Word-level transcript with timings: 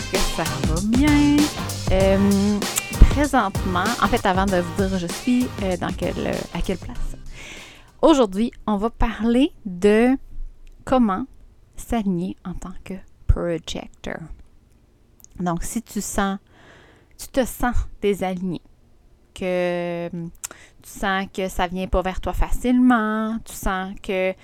que 0.00 0.16
ça 0.16 0.42
va 0.42 0.80
bien. 0.84 1.36
Euh, 1.92 2.58
présentement, 3.10 3.84
en 4.02 4.08
fait, 4.08 4.26
avant 4.26 4.44
de 4.44 4.56
vous 4.56 4.82
dire 4.82 4.98
je 4.98 5.06
suis 5.06 5.46
euh, 5.62 5.76
dans 5.76 5.92
quelle, 5.92 6.34
à 6.52 6.60
quelle 6.62 6.78
place, 6.78 7.16
aujourd'hui, 8.02 8.50
on 8.66 8.76
va 8.76 8.90
parler 8.90 9.52
de 9.64 10.16
comment 10.84 11.26
s'aligner 11.76 12.36
en 12.44 12.54
tant 12.54 12.72
que 12.82 12.94
projector. 13.26 14.18
Donc, 15.38 15.62
si 15.62 15.80
tu 15.82 16.00
sens, 16.00 16.38
tu 17.18 17.28
te 17.28 17.44
sens 17.44 17.76
désaligné, 18.02 18.60
que 19.32 20.08
tu 20.08 20.90
sens 20.90 21.26
que 21.32 21.48
ça 21.48 21.68
vient 21.68 21.86
pas 21.86 22.02
vers 22.02 22.20
toi 22.20 22.32
facilement, 22.32 23.38
tu 23.44 23.52
sens 23.52 23.94
que 24.02 24.34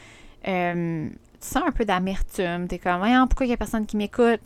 euh, 0.46 1.08
tu 1.40 1.46
sens 1.46 1.62
un 1.66 1.72
peu 1.72 1.84
d'amertume, 1.84 2.68
tu 2.68 2.74
es 2.74 2.78
comme 2.78 2.98
voyons 2.98 3.26
pourquoi 3.26 3.46
il 3.46 3.50
y 3.50 3.52
a 3.52 3.56
personne 3.56 3.86
qui 3.86 3.96
m'écoute? 3.96 4.40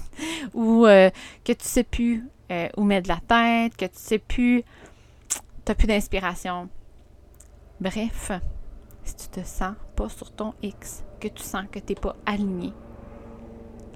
Ou 0.54 0.86
euh, 0.86 1.10
que 1.44 1.52
tu 1.52 1.64
sais 1.64 1.84
plus 1.84 2.24
euh, 2.50 2.68
où 2.76 2.84
mettre 2.84 3.08
la 3.08 3.16
tête, 3.16 3.76
que 3.76 3.86
tu 3.86 3.98
sais 3.98 4.18
plus 4.18 4.62
tu 5.64 5.70
n'as 5.70 5.74
plus 5.74 5.86
d'inspiration. 5.86 6.68
Bref, 7.80 8.30
si 9.02 9.16
tu 9.16 9.28
te 9.28 9.46
sens 9.46 9.74
pas 9.96 10.08
sur 10.10 10.30
ton 10.30 10.52
X, 10.62 11.02
que 11.20 11.28
tu 11.28 11.42
sens 11.42 11.64
que 11.72 11.78
tu 11.78 11.92
n'es 11.92 12.00
pas 12.00 12.14
aligné, 12.26 12.72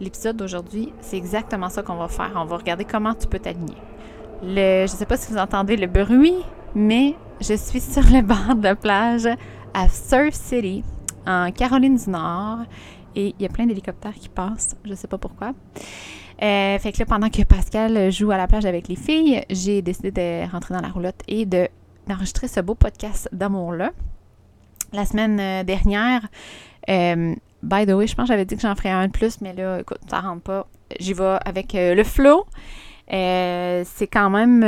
l'épisode 0.01 0.37
d'aujourd'hui, 0.38 0.93
c'est 1.01 1.16
exactement 1.16 1.69
ça 1.69 1.83
qu'on 1.83 1.96
va 1.96 2.09
faire. 2.09 2.33
On 2.37 2.46
va 2.46 2.57
regarder 2.57 2.87
comment 2.87 3.15
tu 3.15 3.27
peux 3.27 3.38
t'aligner. 3.38 3.77
Le, 4.43 4.87
je 4.87 4.93
ne 4.93 4.96
sais 4.96 5.07
pas 5.07 5.19
si 5.19 5.30
vous 5.30 5.38
entendez 5.38 5.77
le 5.77 5.87
bruit, 5.87 6.45
mais 6.74 7.15
je 7.41 7.55
suis 7.55 7.80
sur 7.80 8.02
le 8.02 8.23
bord 8.23 8.55
de 8.57 8.62
la 8.62 8.74
plage 8.74 9.29
à 9.74 9.88
Surf 9.88 10.35
City, 10.35 10.83
en 11.29 11.52
Caroline 11.52 11.96
du 11.96 12.10
Nord. 12.10 12.60
Et 13.15 13.34
il 13.38 13.43
y 13.43 13.46
a 13.46 13.48
plein 13.48 13.66
d'hélicoptères 13.66 14.15
qui 14.15 14.29
passent. 14.29 14.76
Je 14.84 14.95
sais 14.95 15.09
pas 15.09 15.18
pourquoi. 15.18 15.52
Euh, 16.43 16.79
fait 16.79 16.93
que 16.93 17.01
là, 17.01 17.07
pendant 17.07 17.30
que 17.30 17.43
Pascal 17.43 18.12
joue 18.12 18.30
à 18.30 18.37
la 18.37 18.46
plage 18.46 18.65
avec 18.65 18.88
les 18.88 18.96
filles, 18.96 19.43
j'ai 19.51 19.82
décidé 19.82 20.10
de 20.10 20.51
rentrer 20.51 20.74
dans 20.74 20.80
la 20.80 20.88
roulotte 20.88 21.21
et 21.26 21.46
de, 21.46 21.68
d'enregistrer 22.06 22.46
ce 22.46 22.60
beau 22.60 22.74
podcast 22.74 23.29
d'amour-là. 23.32 23.90
La 24.93 25.04
semaine 25.04 25.40
euh, 25.40 25.65
dernière, 25.65 26.29
euh, 26.88 27.34
by 27.62 27.87
the 27.87 27.90
way, 27.90 28.06
je 28.06 28.15
pense 28.15 28.26
que 28.26 28.29
j'avais 28.29 28.45
dit 28.45 28.54
que 28.54 28.62
j'en 28.62 28.76
ferais 28.76 28.90
un 28.90 29.09
de 29.09 29.12
plus, 29.12 29.40
mais 29.40 29.52
là, 29.52 29.80
écoute, 29.80 30.01
ça 30.09 30.21
rentre 30.21 30.43
pas. 30.43 30.66
J'y 31.01 31.12
vais 31.12 31.38
avec 31.45 31.73
le 31.74 32.04
flow. 32.04 32.46
c'est 33.10 34.09
quand 34.10 34.30
même 34.30 34.62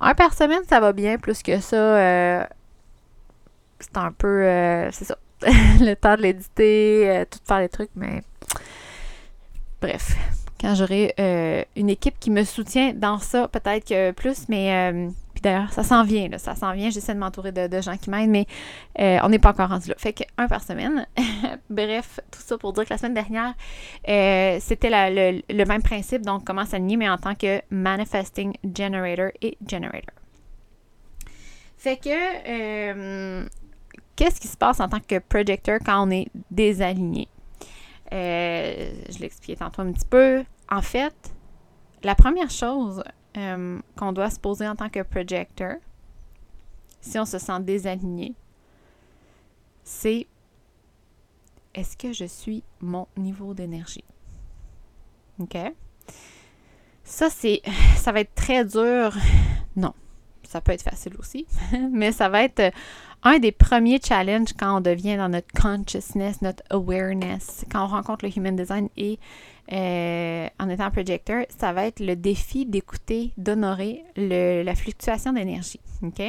un 0.00 0.14
par 0.14 0.34
semaine, 0.34 0.62
ça 0.68 0.80
va 0.80 0.92
bien. 0.92 1.18
Plus 1.18 1.42
que 1.42 1.60
ça, 1.60 2.46
c'est 3.78 3.96
un 3.96 4.12
peu. 4.12 4.42
c'est 4.90 5.04
ça. 5.04 5.16
le 5.80 5.94
temps 5.94 6.16
de 6.16 6.22
l'éditer, 6.22 7.24
tout 7.30 7.38
faire 7.46 7.60
les 7.60 7.68
trucs, 7.68 7.90
mais 7.94 8.22
bref, 9.80 10.16
quand 10.64 10.74
j'aurai 10.74 11.14
euh, 11.20 11.62
une 11.76 11.90
équipe 11.90 12.18
qui 12.18 12.30
me 12.30 12.42
soutient 12.42 12.94
dans 12.94 13.18
ça, 13.18 13.48
peut-être 13.48 13.86
que 13.86 14.12
plus, 14.12 14.48
mais 14.48 14.90
euh, 14.90 15.10
puis 15.34 15.42
d'ailleurs, 15.42 15.70
ça 15.72 15.82
s'en 15.82 16.04
vient, 16.04 16.28
là, 16.28 16.38
ça 16.38 16.54
s'en 16.54 16.72
vient. 16.72 16.88
J'essaie 16.88 17.12
de 17.12 17.18
m'entourer 17.18 17.52
de, 17.52 17.80
gens 17.82 17.98
qui 17.98 18.08
m'aident, 18.08 18.30
mais 18.30 18.46
euh, 18.98 19.18
on 19.22 19.28
n'est 19.28 19.38
pas 19.38 19.50
encore 19.50 19.68
rendu 19.68 19.90
là. 19.90 19.94
Fait 19.98 20.14
que 20.14 20.22
un 20.38 20.48
par 20.48 20.62
semaine. 20.62 21.06
Bref, 21.70 22.18
tout 22.30 22.40
ça 22.40 22.56
pour 22.56 22.72
dire 22.72 22.84
que 22.84 22.90
la 22.94 22.98
semaine 22.98 23.12
dernière, 23.12 23.52
c'était 24.62 24.88
le, 24.90 25.42
le, 25.50 25.64
même 25.66 25.82
principe, 25.82 26.22
donc 26.22 26.44
comment 26.44 26.64
s'aligner, 26.64 26.96
mais 26.96 27.10
en 27.10 27.18
tant 27.18 27.34
que 27.34 27.60
manifesting 27.68 28.54
generator 28.74 29.32
et 29.42 29.58
generator. 29.68 30.14
Fait 31.76 31.98
que 31.98 33.46
qu'est-ce 34.16 34.40
qui 34.40 34.48
se 34.48 34.56
passe 34.56 34.80
en 34.80 34.88
tant 34.88 35.00
que 35.00 35.18
projector 35.18 35.78
quand 35.84 36.06
on 36.06 36.10
est 36.10 36.28
désaligné? 36.50 37.28
Euh, 38.12 38.92
je 39.10 39.18
l'expliquais 39.18 39.56
tantôt 39.56 39.82
un 39.82 39.92
petit 39.92 40.06
peu. 40.06 40.44
En 40.70 40.82
fait, 40.82 41.34
la 42.02 42.14
première 42.14 42.50
chose 42.50 43.02
euh, 43.36 43.78
qu'on 43.96 44.12
doit 44.12 44.30
se 44.30 44.38
poser 44.38 44.68
en 44.68 44.76
tant 44.76 44.88
que 44.88 45.02
projector, 45.02 45.74
si 47.00 47.18
on 47.18 47.24
se 47.24 47.38
sent 47.38 47.60
désaligné, 47.60 48.34
c'est 49.82 50.26
est-ce 51.74 51.96
que 51.96 52.12
je 52.12 52.24
suis 52.24 52.62
mon 52.80 53.08
niveau 53.16 53.52
d'énergie? 53.52 54.04
OK? 55.40 55.56
Ça, 57.02 57.28
c'est. 57.30 57.60
Ça 57.96 58.12
va 58.12 58.20
être 58.20 58.34
très 58.34 58.64
dur. 58.64 59.14
Non. 59.76 59.94
Ça 60.54 60.60
peut 60.60 60.70
être 60.70 60.84
facile 60.84 61.14
aussi. 61.18 61.46
Mais 61.92 62.12
ça 62.12 62.28
va 62.28 62.44
être 62.44 62.72
un 63.24 63.40
des 63.40 63.50
premiers 63.50 63.98
challenges 64.00 64.52
quand 64.56 64.76
on 64.76 64.80
devient 64.80 65.16
dans 65.16 65.28
notre 65.28 65.52
consciousness, 65.60 66.42
notre 66.42 66.62
awareness, 66.70 67.64
quand 67.72 67.82
on 67.82 67.88
rencontre 67.88 68.24
le 68.24 68.38
human 68.38 68.54
design 68.54 68.88
et 68.96 69.18
euh, 69.72 70.46
en 70.60 70.68
étant 70.68 70.92
projecteur, 70.92 71.44
ça 71.48 71.72
va 71.72 71.86
être 71.86 71.98
le 71.98 72.14
défi 72.14 72.66
d'écouter, 72.66 73.32
d'honorer 73.36 74.04
la 74.14 74.76
fluctuation 74.76 75.32
d'énergie. 75.32 75.80
OK? 76.04 76.22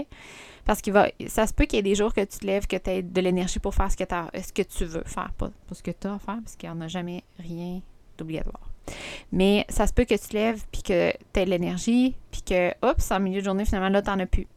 Parce 0.66 0.82
qu'il 0.82 0.94
va, 0.94 1.10
ça 1.28 1.46
se 1.46 1.54
peut 1.54 1.66
qu'il 1.66 1.78
y 1.78 1.80
ait 1.82 1.84
des 1.84 1.94
jours 1.94 2.16
que 2.16 2.22
tu 2.22 2.40
te 2.40 2.48
lèves, 2.48 2.66
que 2.66 2.78
tu 2.78 2.90
aies 2.90 3.04
de 3.04 3.22
l'énergie 3.22 3.60
pour 3.60 3.76
faire 3.76 3.92
ce 3.92 3.96
que, 3.96 4.06
ce 4.06 4.52
que 4.52 4.64
tu 4.64 4.86
veux 4.86 5.04
faire, 5.06 5.32
pas, 5.38 5.52
ce 5.72 5.84
que 5.84 5.92
tu 5.92 6.08
as 6.08 6.16
à 6.16 6.18
faire, 6.18 6.40
parce 6.44 6.56
qu'il 6.56 6.68
n'y 6.68 6.76
en 6.76 6.82
a 6.82 6.88
jamais 6.88 7.24
rien 7.38 7.80
d'obligatoire. 8.18 8.72
Mais 9.32 9.66
ça 9.70 9.88
se 9.88 9.94
peut 9.94 10.06
que 10.06 10.16
tu 10.16 10.34
lèves, 10.34 10.64
puis 10.72 10.82
que 10.82 11.12
tu 11.34 11.40
aies 11.40 11.46
de 11.46 11.50
l'énergie, 11.50 12.16
puis 12.32 12.42
que, 12.42 12.70
oups, 12.86 13.12
en 13.12 13.20
milieu 13.20 13.42
de 13.42 13.46
journée, 13.46 13.66
finalement, 13.66 13.90
là, 13.90 14.02
tu 14.02 14.10
n'en 14.10 14.20
as 14.20 14.26
plus 14.26 14.48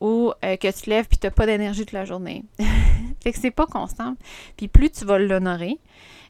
ou 0.00 0.32
euh, 0.44 0.56
que 0.56 0.70
tu 0.70 0.90
lèves 0.90 1.06
puis 1.08 1.18
tu 1.18 1.26
n'as 1.26 1.30
pas 1.30 1.46
d'énergie 1.46 1.80
toute 1.80 1.92
la 1.92 2.04
journée. 2.04 2.44
fait 3.22 3.32
que 3.32 3.38
c'est 3.38 3.50
pas 3.50 3.66
constant. 3.66 4.14
Puis 4.56 4.68
plus 4.68 4.90
tu 4.90 5.04
vas 5.04 5.18
l'honorer, 5.18 5.78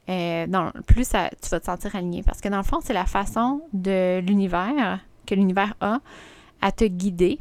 euh, 0.09 0.47
plus 0.87 1.09
tu 1.09 1.49
vas 1.51 1.61
te 1.61 1.65
sentir 1.65 1.95
aligné. 1.95 2.23
Parce 2.23 2.41
que 2.41 2.49
dans 2.49 2.57
le 2.59 2.63
fond, 2.63 2.79
c'est 2.83 2.95
la 2.95 3.07
façon 3.07 3.63
de 3.73 4.21
l'univers, 4.21 5.01
que 5.27 5.35
l'univers 5.35 5.75
a, 5.81 6.01
à 6.61 6.73
te 6.73 6.85
guider, 6.85 7.39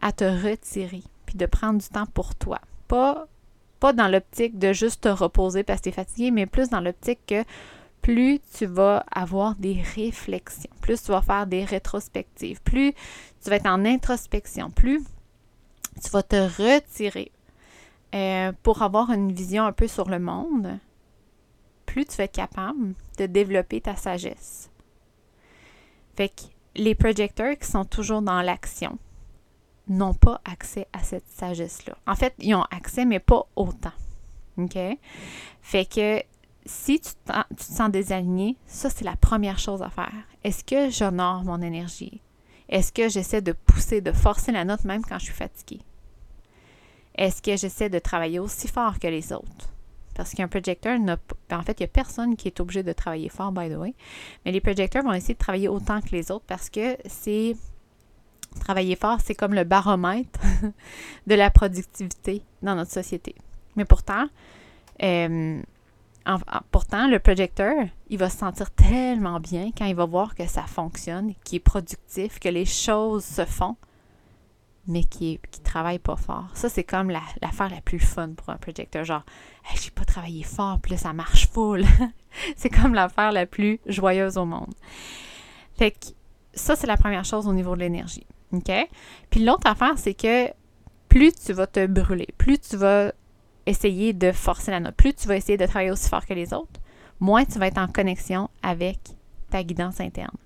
à 0.00 0.12
te 0.12 0.24
retirer, 0.24 1.02
puis 1.26 1.36
de 1.36 1.46
prendre 1.46 1.80
du 1.80 1.88
temps 1.88 2.06
pour 2.06 2.34
toi. 2.34 2.60
Pas, 2.88 3.26
pas 3.80 3.92
dans 3.92 4.08
l'optique 4.08 4.58
de 4.58 4.72
juste 4.72 5.04
te 5.04 5.08
reposer 5.08 5.62
parce 5.62 5.80
que 5.80 5.84
tu 5.84 5.88
es 5.88 5.92
fatigué, 5.92 6.30
mais 6.30 6.46
plus 6.46 6.68
dans 6.68 6.80
l'optique 6.80 7.20
que 7.26 7.42
plus 8.04 8.38
tu 8.58 8.66
vas 8.66 9.02
avoir 9.10 9.54
des 9.54 9.80
réflexions, 9.80 10.70
plus 10.82 11.02
tu 11.02 11.10
vas 11.10 11.22
faire 11.22 11.46
des 11.46 11.64
rétrospectives, 11.64 12.60
plus 12.60 12.92
tu 12.92 13.48
vas 13.48 13.56
être 13.56 13.66
en 13.66 13.82
introspection, 13.86 14.70
plus 14.70 15.02
tu 16.02 16.10
vas 16.10 16.22
te 16.22 16.36
retirer 16.36 17.32
euh, 18.14 18.52
pour 18.62 18.82
avoir 18.82 19.10
une 19.10 19.32
vision 19.32 19.64
un 19.64 19.72
peu 19.72 19.88
sur 19.88 20.10
le 20.10 20.18
monde, 20.18 20.78
plus 21.86 22.04
tu 22.04 22.18
vas 22.18 22.24
être 22.24 22.34
capable 22.34 22.92
de 23.16 23.24
développer 23.24 23.80
ta 23.80 23.96
sagesse. 23.96 24.70
Fait 26.14 26.28
que 26.28 26.42
les 26.76 26.94
projecteurs 26.94 27.56
qui 27.56 27.66
sont 27.66 27.86
toujours 27.86 28.20
dans 28.20 28.42
l'action 28.42 28.98
n'ont 29.88 30.12
pas 30.12 30.42
accès 30.44 30.88
à 30.92 31.02
cette 31.02 31.28
sagesse-là. 31.28 31.96
En 32.06 32.16
fait, 32.16 32.34
ils 32.38 32.54
ont 32.54 32.66
accès, 32.70 33.06
mais 33.06 33.18
pas 33.18 33.46
autant. 33.56 33.92
OK? 34.58 34.76
Fait 35.62 35.86
que 35.86 36.22
si 36.66 37.00
tu, 37.00 37.10
te 37.14 37.62
sens 37.62 37.90
désaligné, 37.90 38.56
ça, 38.66 38.90
c'est 38.90 39.04
la 39.04 39.16
première 39.16 39.58
chose 39.58 39.82
à 39.82 39.90
faire. 39.90 40.12
Est-ce 40.42 40.64
que 40.64 40.90
j'honore 40.90 41.44
mon 41.44 41.60
énergie? 41.60 42.20
Est-ce 42.68 42.92
que 42.92 43.08
j'essaie 43.08 43.42
de 43.42 43.52
pousser, 43.52 44.00
de 44.00 44.12
forcer 44.12 44.52
la 44.52 44.64
note 44.64 44.84
même 44.84 45.04
quand 45.04 45.18
je 45.18 45.24
suis 45.24 45.34
fatiguée? 45.34 45.80
Est-ce 47.16 47.42
que 47.42 47.56
j'essaie 47.56 47.90
de 47.90 47.98
travailler 47.98 48.38
aussi 48.38 48.66
fort 48.68 48.98
que 48.98 49.06
les 49.06 49.32
autres? 49.32 49.68
Parce 50.14 50.32
qu'un 50.32 50.48
projecteur 50.48 50.98
n'a 50.98 51.18
ben, 51.48 51.58
En 51.58 51.62
fait, 51.62 51.78
il 51.80 51.82
n'y 51.82 51.86
a 51.86 51.88
personne 51.88 52.36
qui 52.36 52.48
est 52.48 52.60
obligé 52.60 52.82
de 52.82 52.92
travailler 52.92 53.28
fort, 53.28 53.52
by 53.52 53.68
the 53.68 53.76
way. 53.76 53.94
Mais 54.44 54.52
les 54.52 54.60
projecteurs 54.60 55.02
vont 55.02 55.12
essayer 55.12 55.34
de 55.34 55.38
travailler 55.38 55.68
autant 55.68 56.00
que 56.00 56.10
les 56.10 56.30
autres 56.30 56.44
parce 56.46 56.70
que 56.70 56.96
c'est. 57.06 57.56
Travailler 58.60 58.94
fort, 58.94 59.18
c'est 59.20 59.34
comme 59.34 59.52
le 59.52 59.64
baromètre 59.64 60.40
de 61.26 61.34
la 61.34 61.50
productivité 61.50 62.40
dans 62.62 62.76
notre 62.76 62.92
société. 62.92 63.34
Mais 63.74 63.84
pourtant, 63.84 64.28
euh, 65.02 65.60
pourtant, 66.70 67.06
le 67.08 67.18
projecteur, 67.18 67.74
il 68.08 68.18
va 68.18 68.30
se 68.30 68.38
sentir 68.38 68.70
tellement 68.70 69.40
bien 69.40 69.70
quand 69.76 69.84
il 69.84 69.94
va 69.94 70.06
voir 70.06 70.34
que 70.34 70.46
ça 70.46 70.62
fonctionne, 70.62 71.34
qu'il 71.44 71.56
est 71.56 71.60
productif, 71.60 72.38
que 72.38 72.48
les 72.48 72.64
choses 72.64 73.24
se 73.24 73.44
font, 73.44 73.76
mais 74.86 75.04
qui, 75.04 75.38
qui 75.50 75.60
travaille 75.60 75.98
pas 75.98 76.16
fort. 76.16 76.48
Ça, 76.54 76.68
c'est 76.68 76.84
comme 76.84 77.10
l'affaire 77.10 77.70
la, 77.70 77.80
plus 77.80 77.98
fun 77.98 78.30
pour 78.30 78.50
un 78.50 78.56
projecteur. 78.56 79.04
Genre, 79.04 79.24
j'ai 79.82 79.90
pas 79.90 80.04
travaillé 80.04 80.42
fort, 80.42 80.78
puis 80.80 80.92
là, 80.92 80.98
ça 80.98 81.12
marche 81.12 81.48
full. 81.48 81.84
c'est 82.56 82.70
comme 82.70 82.94
l'affaire 82.94 83.32
la 83.32 83.46
plus 83.46 83.80
joyeuse 83.86 84.36
au 84.36 84.44
monde. 84.44 84.74
Fait 85.76 85.90
que 85.90 86.06
ça, 86.52 86.76
c'est 86.76 86.86
la 86.86 86.96
première 86.96 87.24
chose 87.24 87.46
au 87.46 87.52
niveau 87.52 87.74
de 87.74 87.80
l'énergie. 87.80 88.26
OK? 88.52 88.70
Puis 89.30 89.44
l'autre 89.44 89.66
affaire, 89.66 89.94
c'est 89.96 90.14
que 90.14 90.48
plus 91.08 91.32
tu 91.34 91.52
vas 91.52 91.66
te 91.66 91.86
brûler, 91.86 92.28
plus 92.38 92.58
tu 92.58 92.76
vas 92.76 93.12
essayer 93.66 94.12
de 94.12 94.32
forcer 94.32 94.70
la 94.70 94.80
note, 94.80 94.94
plus 94.94 95.14
tu 95.14 95.28
vas 95.28 95.36
essayer 95.36 95.56
de 95.56 95.66
travailler 95.66 95.90
aussi 95.90 96.08
fort 96.08 96.26
que 96.26 96.34
les 96.34 96.52
autres, 96.52 96.80
moins 97.20 97.44
tu 97.44 97.58
vas 97.58 97.68
être 97.68 97.78
en 97.78 97.88
connexion 97.88 98.50
avec 98.62 98.98
ta 99.50 99.62
guidance 99.62 100.00
interne. 100.00 100.36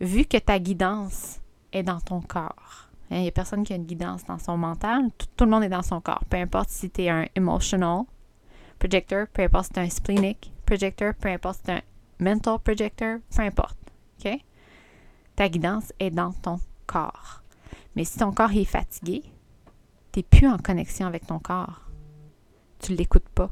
Vu 0.00 0.24
que 0.24 0.38
ta 0.38 0.58
guidance 0.58 1.40
est 1.72 1.82
dans 1.82 2.00
ton 2.00 2.20
corps. 2.20 2.88
Hein, 3.10 3.16
il 3.16 3.22
n'y 3.22 3.28
a 3.28 3.32
personne 3.32 3.64
qui 3.64 3.72
a 3.72 3.76
une 3.76 3.84
guidance 3.84 4.24
dans 4.24 4.38
son 4.38 4.56
mental. 4.56 5.10
Tout, 5.36 5.44
le 5.44 5.50
monde 5.50 5.62
est 5.62 5.68
dans 5.68 5.82
son 5.82 6.00
corps. 6.00 6.24
Peu 6.28 6.36
importe 6.36 6.70
si 6.70 6.90
tu 6.90 7.02
es 7.02 7.08
un 7.08 7.26
emotional 7.34 8.02
projector, 8.78 9.26
peu 9.32 9.42
importe 9.42 9.66
si 9.66 9.72
tu 9.72 9.80
es 9.80 9.82
un 9.82 9.90
splenic 9.90 10.52
projector, 10.66 11.14
peu 11.14 11.28
importe 11.28 11.58
si 11.58 11.62
tu 11.64 11.70
es 11.70 11.74
un 11.74 11.82
mental 12.18 12.58
projector, 12.58 13.18
peu 13.34 13.42
importe. 13.42 13.78
Ta 15.34 15.48
guidance 15.48 15.92
est 15.98 16.10
dans 16.10 16.32
ton 16.32 16.60
corps. 16.86 17.42
Mais 17.96 18.04
si 18.04 18.18
ton 18.18 18.32
corps 18.32 18.52
est 18.52 18.64
fatigué, 18.64 19.22
tu 20.12 20.18
n'es 20.18 20.22
plus 20.22 20.48
en 20.48 20.58
connexion 20.58 21.06
avec 21.06 21.26
ton 21.26 21.38
corps. 21.38 21.82
Tu 22.80 22.92
ne 22.92 22.96
l'écoutes 22.96 23.28
pas. 23.28 23.50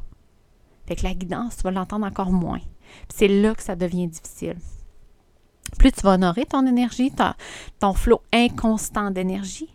Fait 0.86 0.96
que 0.96 1.04
la 1.04 1.14
guidance, 1.14 1.56
tu 1.56 1.62
vas 1.62 1.70
l'entendre 1.70 2.06
encore 2.06 2.32
moins. 2.32 2.60
C'est 3.08 3.28
là 3.28 3.54
que 3.54 3.62
ça 3.62 3.76
devient 3.76 4.08
difficile. 4.08 4.56
Plus 5.78 5.92
tu 5.92 6.00
vas 6.00 6.14
honorer 6.14 6.46
ton 6.46 6.66
énergie, 6.66 7.12
ton, 7.78 7.94
flot 7.94 8.22
inconstant 8.32 9.10
d'énergie, 9.10 9.74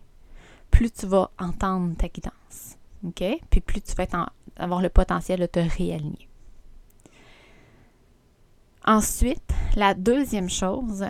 plus 0.72 0.92
tu 0.92 1.06
vas 1.06 1.32
entendre 1.40 1.96
ta 1.96 2.08
guidance. 2.10 2.78
Puis 3.50 3.62
plus 3.62 3.82
tu 3.82 3.94
vas 3.94 4.30
avoir 4.58 4.82
le 4.82 4.90
potentiel 4.90 5.40
de 5.40 5.46
te 5.46 5.60
réaligner. 5.60 6.28
Ensuite, 8.86 9.54
la 9.76 9.94
deuxième 9.94 10.50
chose, 10.50 11.06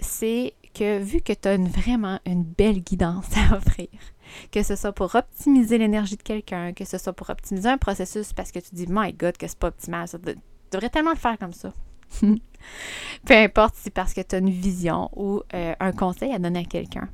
c'est 0.00 0.54
que 0.74 0.98
vu 0.98 1.20
que 1.20 1.32
tu 1.32 1.48
as 1.48 1.56
vraiment 1.56 2.20
une 2.26 2.44
belle 2.44 2.80
guidance 2.80 3.26
à 3.36 3.56
offrir, 3.56 3.88
que 4.50 4.62
ce 4.62 4.76
soit 4.76 4.92
pour 4.92 5.14
optimiser 5.14 5.78
l'énergie 5.78 6.16
de 6.16 6.22
quelqu'un, 6.22 6.72
que 6.72 6.84
ce 6.84 6.98
soit 6.98 7.12
pour 7.12 7.30
optimiser 7.30 7.68
un 7.68 7.78
processus 7.78 8.32
parce 8.32 8.52
que 8.52 8.58
tu 8.58 8.74
dis, 8.74 8.86
my 8.88 9.12
God, 9.12 9.36
que 9.36 9.46
c'est 9.46 9.58
pas 9.58 9.68
optimal, 9.68 10.08
ça 10.08 10.18
devrait 10.70 10.90
tellement 10.90 11.12
le 11.12 11.16
faire 11.16 11.38
comme 11.38 11.52
ça. 11.52 11.72
Peu 12.22 13.34
importe 13.34 13.74
si 13.76 13.90
parce 13.90 14.14
que 14.14 14.20
tu 14.20 14.34
as 14.34 14.38
une 14.38 14.50
vision 14.50 15.10
ou 15.14 15.42
euh, 15.54 15.74
un 15.78 15.92
conseil 15.92 16.32
à 16.32 16.38
donner 16.38 16.60
à 16.60 16.64
quelqu'un, 16.64 17.08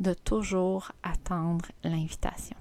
de 0.00 0.14
toujours 0.14 0.92
attendre 1.02 1.66
l'invitation. 1.84 2.56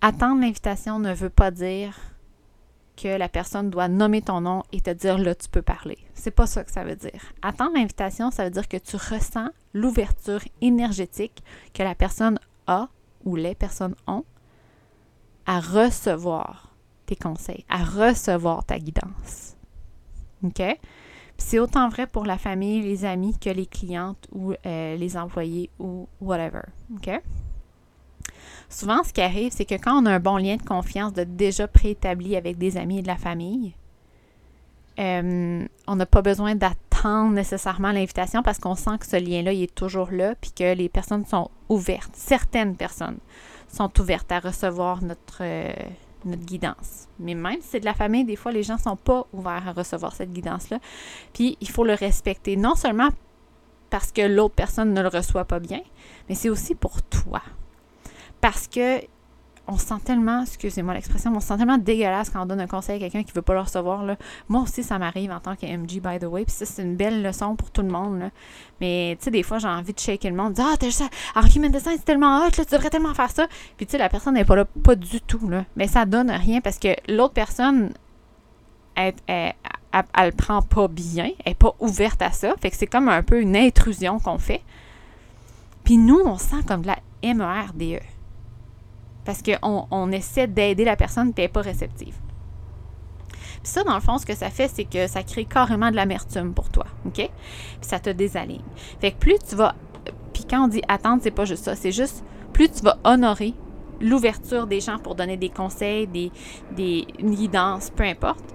Attendre 0.00 0.40
l'invitation 0.40 0.98
ne 0.98 1.12
veut 1.12 1.30
pas 1.30 1.50
dire 1.50 1.98
que 2.96 3.08
la 3.16 3.28
personne 3.28 3.70
doit 3.70 3.88
nommer 3.88 4.22
ton 4.22 4.40
nom 4.40 4.62
et 4.72 4.80
te 4.80 4.90
dire 4.90 5.18
là 5.18 5.34
tu 5.34 5.48
peux 5.48 5.62
parler. 5.62 5.98
C'est 6.14 6.30
pas 6.30 6.46
ça 6.46 6.64
que 6.64 6.72
ça 6.72 6.84
veut 6.84 6.96
dire. 6.96 7.32
Attendre 7.42 7.74
l'invitation, 7.74 8.30
ça 8.30 8.44
veut 8.44 8.50
dire 8.50 8.68
que 8.68 8.76
tu 8.76 8.96
ressens 8.96 9.48
l'ouverture 9.74 10.40
énergétique 10.60 11.42
que 11.74 11.82
la 11.82 11.94
personne 11.94 12.38
a 12.66 12.88
ou 13.24 13.36
les 13.36 13.54
personnes 13.54 13.94
ont 14.06 14.24
à 15.44 15.60
recevoir 15.60 16.74
tes 17.04 17.16
conseils, 17.16 17.64
à 17.68 17.84
recevoir 17.84 18.64
ta 18.64 18.78
guidance. 18.78 19.56
OK? 20.42 20.62
C'est 21.38 21.58
autant 21.58 21.88
vrai 21.88 22.06
pour 22.06 22.24
la 22.24 22.38
famille, 22.38 22.82
les 22.82 23.04
amis 23.04 23.38
que 23.38 23.50
les 23.50 23.66
clientes 23.66 24.26
ou 24.32 24.54
euh, 24.64 24.96
les 24.96 25.16
employés 25.16 25.70
ou 25.78 26.08
whatever. 26.20 26.62
OK? 26.94 27.10
Souvent, 28.68 29.02
ce 29.04 29.12
qui 29.12 29.20
arrive, 29.20 29.52
c'est 29.52 29.64
que 29.64 29.74
quand 29.74 30.02
on 30.02 30.06
a 30.06 30.12
un 30.12 30.20
bon 30.20 30.36
lien 30.36 30.56
de 30.56 30.62
confiance 30.62 31.12
de 31.12 31.24
déjà 31.24 31.68
préétabli 31.68 32.36
avec 32.36 32.58
des 32.58 32.76
amis 32.76 32.98
et 32.98 33.02
de 33.02 33.06
la 33.06 33.16
famille, 33.16 33.74
euh, 34.98 35.64
on 35.86 35.96
n'a 35.96 36.06
pas 36.06 36.22
besoin 36.22 36.54
d'attendre 36.54 37.32
nécessairement 37.32 37.92
l'invitation 37.92 38.42
parce 38.42 38.58
qu'on 38.58 38.74
sent 38.74 38.98
que 38.98 39.06
ce 39.06 39.16
lien-là, 39.16 39.52
est 39.52 39.74
toujours 39.74 40.10
là, 40.10 40.34
puis 40.40 40.50
que 40.50 40.74
les 40.74 40.88
personnes 40.88 41.26
sont 41.26 41.50
ouvertes. 41.68 42.12
Certaines 42.14 42.76
personnes 42.76 43.18
sont 43.68 43.90
ouvertes 44.00 44.30
à 44.32 44.40
recevoir 44.40 45.02
notre, 45.02 45.38
euh, 45.42 45.72
notre 46.24 46.44
guidance. 46.44 47.08
Mais 47.20 47.34
même 47.34 47.60
si 47.60 47.68
c'est 47.68 47.80
de 47.80 47.84
la 47.84 47.94
famille, 47.94 48.24
des 48.24 48.36
fois, 48.36 48.52
les 48.52 48.62
gens 48.62 48.76
ne 48.76 48.80
sont 48.80 48.96
pas 48.96 49.26
ouverts 49.32 49.68
à 49.68 49.72
recevoir 49.72 50.14
cette 50.14 50.32
guidance-là. 50.32 50.78
Puis, 51.32 51.56
il 51.60 51.70
faut 51.70 51.84
le 51.84 51.94
respecter, 51.94 52.56
non 52.56 52.74
seulement 52.74 53.10
parce 53.90 54.10
que 54.10 54.22
l'autre 54.22 54.54
personne 54.54 54.92
ne 54.92 55.02
le 55.02 55.08
reçoit 55.08 55.44
pas 55.44 55.60
bien, 55.60 55.80
mais 56.28 56.34
c'est 56.34 56.48
aussi 56.48 56.74
pour 56.74 57.02
toi 57.02 57.42
parce 58.40 58.68
que 58.68 59.00
on 59.68 59.78
se 59.78 59.86
sent 59.86 59.98
tellement, 60.04 60.42
excusez-moi 60.42 60.94
l'expression, 60.94 61.32
on 61.34 61.40
se 61.40 61.48
sent 61.48 61.56
tellement 61.56 61.78
dégueulasse 61.78 62.30
quand 62.30 62.42
on 62.42 62.46
donne 62.46 62.60
un 62.60 62.66
conseil 62.66 62.96
à 62.96 62.98
quelqu'un 62.98 63.22
qui 63.22 63.30
ne 63.30 63.34
veut 63.34 63.42
pas 63.42 63.54
le 63.54 63.60
recevoir. 63.60 64.04
Là. 64.04 64.16
Moi 64.48 64.62
aussi, 64.62 64.82
ça 64.82 64.98
m'arrive 64.98 65.32
en 65.32 65.40
tant 65.40 65.56
qu'MG, 65.56 66.00
by 66.00 66.18
the 66.20 66.24
way. 66.24 66.44
Puis 66.44 66.54
ça, 66.54 66.66
c'est 66.66 66.82
une 66.82 66.96
belle 66.96 67.22
leçon 67.22 67.56
pour 67.56 67.70
tout 67.70 67.82
le 67.82 67.88
monde. 67.88 68.20
Là. 68.20 68.30
Mais 68.80 69.16
tu 69.18 69.24
sais, 69.24 69.30
des 69.30 69.42
fois, 69.42 69.58
j'ai 69.58 69.68
envie 69.68 69.92
de 69.92 69.98
shaker 69.98 70.30
le 70.30 70.36
monde. 70.36 70.54
Ah, 70.58 70.74
t'as 70.78 70.86
juste. 70.86 71.02
Alors, 71.34 71.48
human 71.54 71.72
design, 71.72 71.96
c'est 71.96 72.04
tellement 72.04 72.38
hot, 72.38 72.50
là, 72.56 72.64
tu 72.64 72.72
devrais 72.72 72.90
tellement 72.90 73.14
faire 73.14 73.30
ça. 73.30 73.48
Puis 73.76 73.86
tu 73.86 73.92
sais, 73.92 73.98
la 73.98 74.08
personne 74.08 74.34
n'est 74.34 74.44
pas 74.44 74.56
là, 74.56 74.64
pas 74.64 74.94
du 74.94 75.20
tout. 75.20 75.48
Là. 75.48 75.64
Mais 75.74 75.88
ça 75.88 76.04
donne 76.04 76.30
rien 76.30 76.60
parce 76.60 76.78
que 76.78 76.94
l'autre 77.08 77.34
personne, 77.34 77.92
elle, 78.94 79.14
elle, 79.26 79.54
elle, 80.16 80.32
prend 80.32 80.62
pas 80.62 80.86
bien, 80.86 81.30
elle 81.44 81.50
n'est 81.50 81.54
pas 81.54 81.74
ouverte 81.80 82.22
à 82.22 82.30
ça. 82.30 82.54
Fait 82.60 82.70
que 82.70 82.76
c'est 82.76 82.86
comme 82.86 83.08
un 83.08 83.22
peu 83.22 83.40
une 83.40 83.56
intrusion 83.56 84.20
qu'on 84.20 84.38
fait. 84.38 84.62
Puis 85.82 85.96
nous, 85.96 86.20
on 86.24 86.38
sent 86.38 86.62
comme 86.66 86.82
de 86.82 86.88
la 86.88 86.98
MERDE 87.22 88.00
parce 89.26 89.42
qu'on 89.42 89.86
on 89.90 90.12
essaie 90.12 90.46
d'aider 90.46 90.84
la 90.84 90.96
personne 90.96 91.34
qui 91.34 91.42
n'est 91.42 91.48
pas 91.48 91.60
réceptive. 91.60 92.14
Puis 93.28 93.72
ça, 93.72 93.82
dans 93.82 93.94
le 93.94 94.00
fond, 94.00 94.16
ce 94.16 94.24
que 94.24 94.34
ça 94.34 94.48
fait, 94.50 94.68
c'est 94.68 94.84
que 94.84 95.08
ça 95.08 95.22
crée 95.24 95.44
carrément 95.44 95.90
de 95.90 95.96
l'amertume 95.96 96.54
pour 96.54 96.70
toi, 96.70 96.86
OK? 97.04 97.14
Puis 97.14 97.30
ça 97.80 97.98
te 97.98 98.10
désaligne. 98.10 98.62
Fait 99.00 99.14
plus 99.14 99.38
tu 99.46 99.56
vas... 99.56 99.74
Puis 100.32 100.44
quand 100.48 100.64
on 100.64 100.68
dit 100.68 100.82
attendre, 100.88 101.20
c'est 101.22 101.32
pas 101.32 101.44
juste 101.44 101.64
ça, 101.64 101.74
c'est 101.74 101.92
juste 101.92 102.24
plus 102.52 102.70
tu 102.70 102.82
vas 102.82 102.98
honorer 103.04 103.54
l'ouverture 104.00 104.66
des 104.66 104.80
gens 104.80 104.98
pour 104.98 105.14
donner 105.14 105.36
des 105.36 105.48
conseils, 105.48 106.06
des, 106.06 106.30
des 106.76 107.06
guidances, 107.20 107.90
peu 107.90 108.04
importe, 108.04 108.54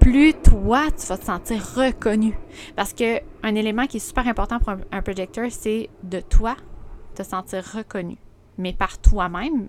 plus 0.00 0.34
toi, 0.34 0.86
tu 0.98 1.06
vas 1.06 1.18
te 1.18 1.24
sentir 1.24 1.62
reconnu. 1.76 2.36
Parce 2.74 2.92
que 2.92 3.20
un 3.44 3.54
élément 3.54 3.86
qui 3.86 3.98
est 3.98 4.00
super 4.00 4.26
important 4.26 4.58
pour 4.58 4.70
un, 4.70 4.80
un 4.90 5.02
projecteur, 5.02 5.46
c'est 5.50 5.88
de 6.02 6.20
toi 6.20 6.56
te 7.14 7.22
sentir 7.22 7.62
reconnu. 7.76 8.16
Mais 8.58 8.72
par 8.72 8.98
toi-même, 8.98 9.68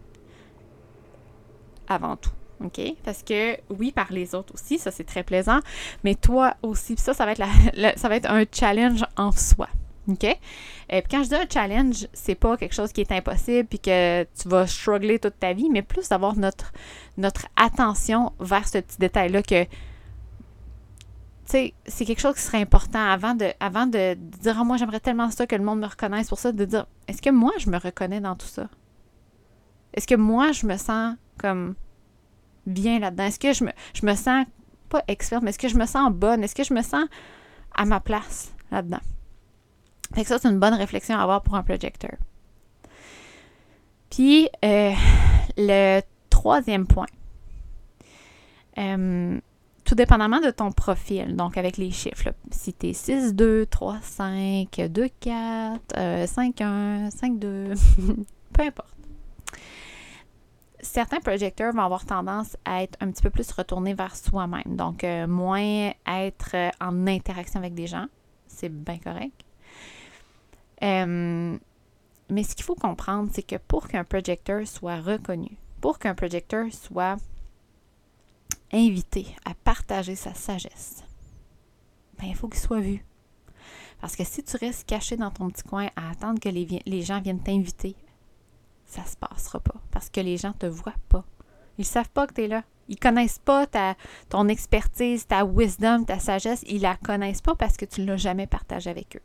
avant 1.88 2.16
tout. 2.16 2.32
OK? 2.64 2.80
Parce 3.04 3.24
que 3.24 3.58
oui, 3.70 3.92
par 3.92 4.12
les 4.12 4.36
autres 4.36 4.54
aussi, 4.54 4.78
ça 4.78 4.92
c'est 4.92 5.04
très 5.04 5.24
plaisant, 5.24 5.60
mais 6.04 6.16
toi 6.16 6.56
aussi, 6.62 6.96
ça, 6.98 7.14
ça 7.14 7.26
va 7.26 7.34
être, 7.34 7.44
ça 7.98 8.10
va 8.10 8.16
être 8.16 8.30
un 8.30 8.44
challenge 8.52 9.04
en 9.18 9.32
soi. 9.32 9.68
OK? 10.10 10.24
Et 10.24 11.02
puis 11.02 11.10
quand 11.10 11.24
je 11.24 11.30
dis 11.30 11.36
un 11.36 11.48
challenge, 11.52 12.08
c'est 12.14 12.36
pas 12.36 12.58
quelque 12.58 12.76
chose 12.76 12.92
qui 12.92 13.02
est 13.02 13.12
impossible 13.12 13.68
puis 13.68 13.80
que 13.80 14.24
tu 14.24 14.50
vas 14.50 14.68
struggler 14.68 15.20
toute 15.20 15.40
ta 15.40 15.54
vie, 15.54 15.70
mais 15.70 15.82
plus 15.82 16.10
d'avoir 16.10 16.36
notre, 16.36 16.74
notre 17.18 17.48
attention 17.56 18.34
vers 18.40 18.68
ce 18.68 18.80
petit 18.80 18.98
détail-là 19.00 19.44
que 19.44 19.66
c'est 21.46 22.06
quelque 22.06 22.20
chose 22.20 22.36
qui 22.36 22.42
serait 22.42 22.62
important 22.62 23.06
avant 23.06 23.36
de, 23.36 23.48
avant 23.60 23.86
de 23.86 24.16
dire 24.16 24.58
oh, 24.60 24.64
moi 24.64 24.78
j'aimerais 24.78 25.00
tellement 25.00 25.30
ça 25.30 25.46
que 25.46 25.56
le 25.56 25.64
monde 25.64 25.80
me 25.80 25.88
reconnaisse 25.88 26.30
pour 26.30 26.40
ça, 26.40 26.52
de 26.52 26.66
dire 26.66 26.86
est-ce 27.08 27.22
que 27.22 27.30
moi 27.30 27.52
je 27.60 27.70
me 27.70 27.78
reconnais 27.78 28.22
dans 28.22 28.36
tout 28.36 28.48
ça? 28.48 28.70
Est-ce 29.94 30.08
que 30.08 30.16
moi 30.16 30.52
je 30.52 30.66
me 30.66 30.78
sens 30.78 31.16
comme 31.38 31.76
bien 32.66 33.00
là-dedans? 33.00 33.26
Est-ce 33.26 33.40
que 33.40 33.54
je 33.54 33.64
me, 33.64 33.72
je 33.94 34.06
me 34.06 34.16
sens 34.16 34.46
pas 34.90 35.04
experte, 35.08 35.44
mais 35.44 35.50
est-ce 35.50 35.60
que 35.60 35.68
je 35.68 35.78
me 35.78 35.86
sens 35.86 36.12
bonne? 36.12 36.44
Est-ce 36.44 36.56
que 36.56 36.64
je 36.64 36.74
me 36.74 36.82
sens 36.82 37.06
à 37.76 37.86
ma 37.86 38.00
place 38.00 38.54
là-dedans? 38.72 39.02
Fait 40.14 40.22
que 40.22 40.28
ça, 40.28 40.38
c'est 40.38 40.50
une 40.50 40.60
bonne 40.60 40.74
réflexion 40.74 41.18
à 41.18 41.24
avoir 41.24 41.42
pour 41.42 41.56
un 41.56 41.64
projecteur. 41.64 42.16
Puis, 44.10 44.48
euh, 44.64 44.92
le 45.58 46.02
troisième 46.30 46.86
point, 46.86 47.08
euh, 48.78 49.40
tout 49.84 49.96
dépendamment 49.96 50.40
de 50.40 50.52
ton 50.52 50.72
profil, 50.72 51.36
donc 51.36 51.58
avec 51.58 51.78
les 51.78 51.90
chiffres, 51.90 52.30
si 52.52 52.74
tu 52.74 52.90
es 52.90 52.94
6, 52.94 53.34
2, 53.34 53.66
3, 53.66 53.98
5, 54.02 54.82
2, 54.90 55.10
4, 55.20 56.28
5, 56.28 56.62
1, 56.62 57.10
5, 57.10 57.40
2, 57.40 57.74
peu 58.54 58.62
importe 58.62 58.94
certains 60.84 61.20
projecteurs 61.20 61.74
vont 61.74 61.82
avoir 61.82 62.06
tendance 62.06 62.58
à 62.66 62.84
être 62.84 62.98
un 63.02 63.12
petit 63.12 63.24
peu 63.24 63.30
plus 63.30 63.50
retournés 63.52 63.94
vers 63.94 64.16
soi-même. 64.16 64.76
Donc, 64.76 65.04
euh, 65.04 65.28
moins 65.28 65.92
être 66.06 66.52
euh, 66.54 66.70
en 66.80 67.08
interaction 67.08 67.60
avec 67.60 67.74
des 67.74 67.88
gens. 67.88 68.06
C'est 68.48 68.70
bien 68.70 69.00
correct. 69.00 69.44
Euh, 70.84 71.58
mais 72.30 72.44
ce 72.44 72.56
qu'il 72.56 72.66
faut 72.66 72.76
comprendre, 72.76 73.30
c'est 73.34 73.44
que 73.44 73.56
pour 73.56 73.88
qu'un 73.88 74.04
projecteur 74.04 74.68
soit 74.68 74.98
reconnu, 74.98 75.58
pour 75.82 76.00
qu'un 76.00 76.14
projecteur 76.14 76.66
soit 76.72 77.18
invité 78.72 79.28
à 79.46 79.54
partager 79.54 80.16
sa 80.16 80.34
sagesse, 80.34 81.04
ben, 82.20 82.28
il 82.28 82.36
faut 82.36 82.48
qu'il 82.48 82.60
soit 82.60 82.80
vu. 82.80 83.04
Parce 84.02 84.16
que 84.16 84.24
si 84.24 84.44
tu 84.44 84.58
restes 84.58 84.88
caché 84.88 85.16
dans 85.16 85.32
ton 85.32 85.50
petit 85.50 85.64
coin 85.64 85.88
à 85.96 86.10
attendre 86.10 86.40
que 86.40 86.50
les, 86.50 86.82
les 86.86 87.02
gens 87.02 87.22
viennent 87.22 87.42
t'inviter 87.42 87.96
ça 88.86 89.04
se 89.06 89.16
passera 89.18 89.60
pas 89.60 89.76
parce 89.92 90.10
que 90.10 90.22
les 90.22 90.38
gens 90.38 90.54
te 90.54 90.66
voient 90.66 90.94
pas. 91.10 91.26
Ils 91.78 91.86
savent 91.86 92.10
pas 92.10 92.28
que 92.28 92.34
tu 92.34 92.44
es 92.44 92.48
là. 92.48 92.64
Ils 92.88 93.00
connaissent 93.00 93.40
pas 93.40 93.66
ta, 93.66 93.96
ton 94.30 94.48
expertise, 94.48 95.26
ta 95.26 95.46
wisdom, 95.46 96.04
ta 96.04 96.20
sagesse. 96.20 96.64
Ils 96.68 96.82
la 96.82 96.96
connaissent 96.98 97.42
pas 97.42 97.56
parce 97.56 97.78
que 97.78 97.86
tu 97.86 98.06
l'as 98.06 98.18
jamais 98.18 98.48
partagé 98.48 98.90
avec 98.90 99.16
eux. 99.16 99.22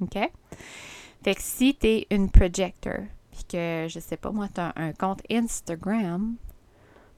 OK? 0.00 0.18
Fait 1.22 1.34
que 1.34 1.42
si 1.42 1.74
tu 1.74 1.86
es 1.86 2.06
une 2.10 2.30
projector, 2.30 3.00
puis 3.30 3.44
que, 3.44 3.86
je 3.88 4.00
sais 4.00 4.16
pas, 4.16 4.30
moi, 4.30 4.48
tu 4.48 4.60
as 4.60 4.72
un 4.76 4.92
compte 4.92 5.20
Instagram, 5.30 6.36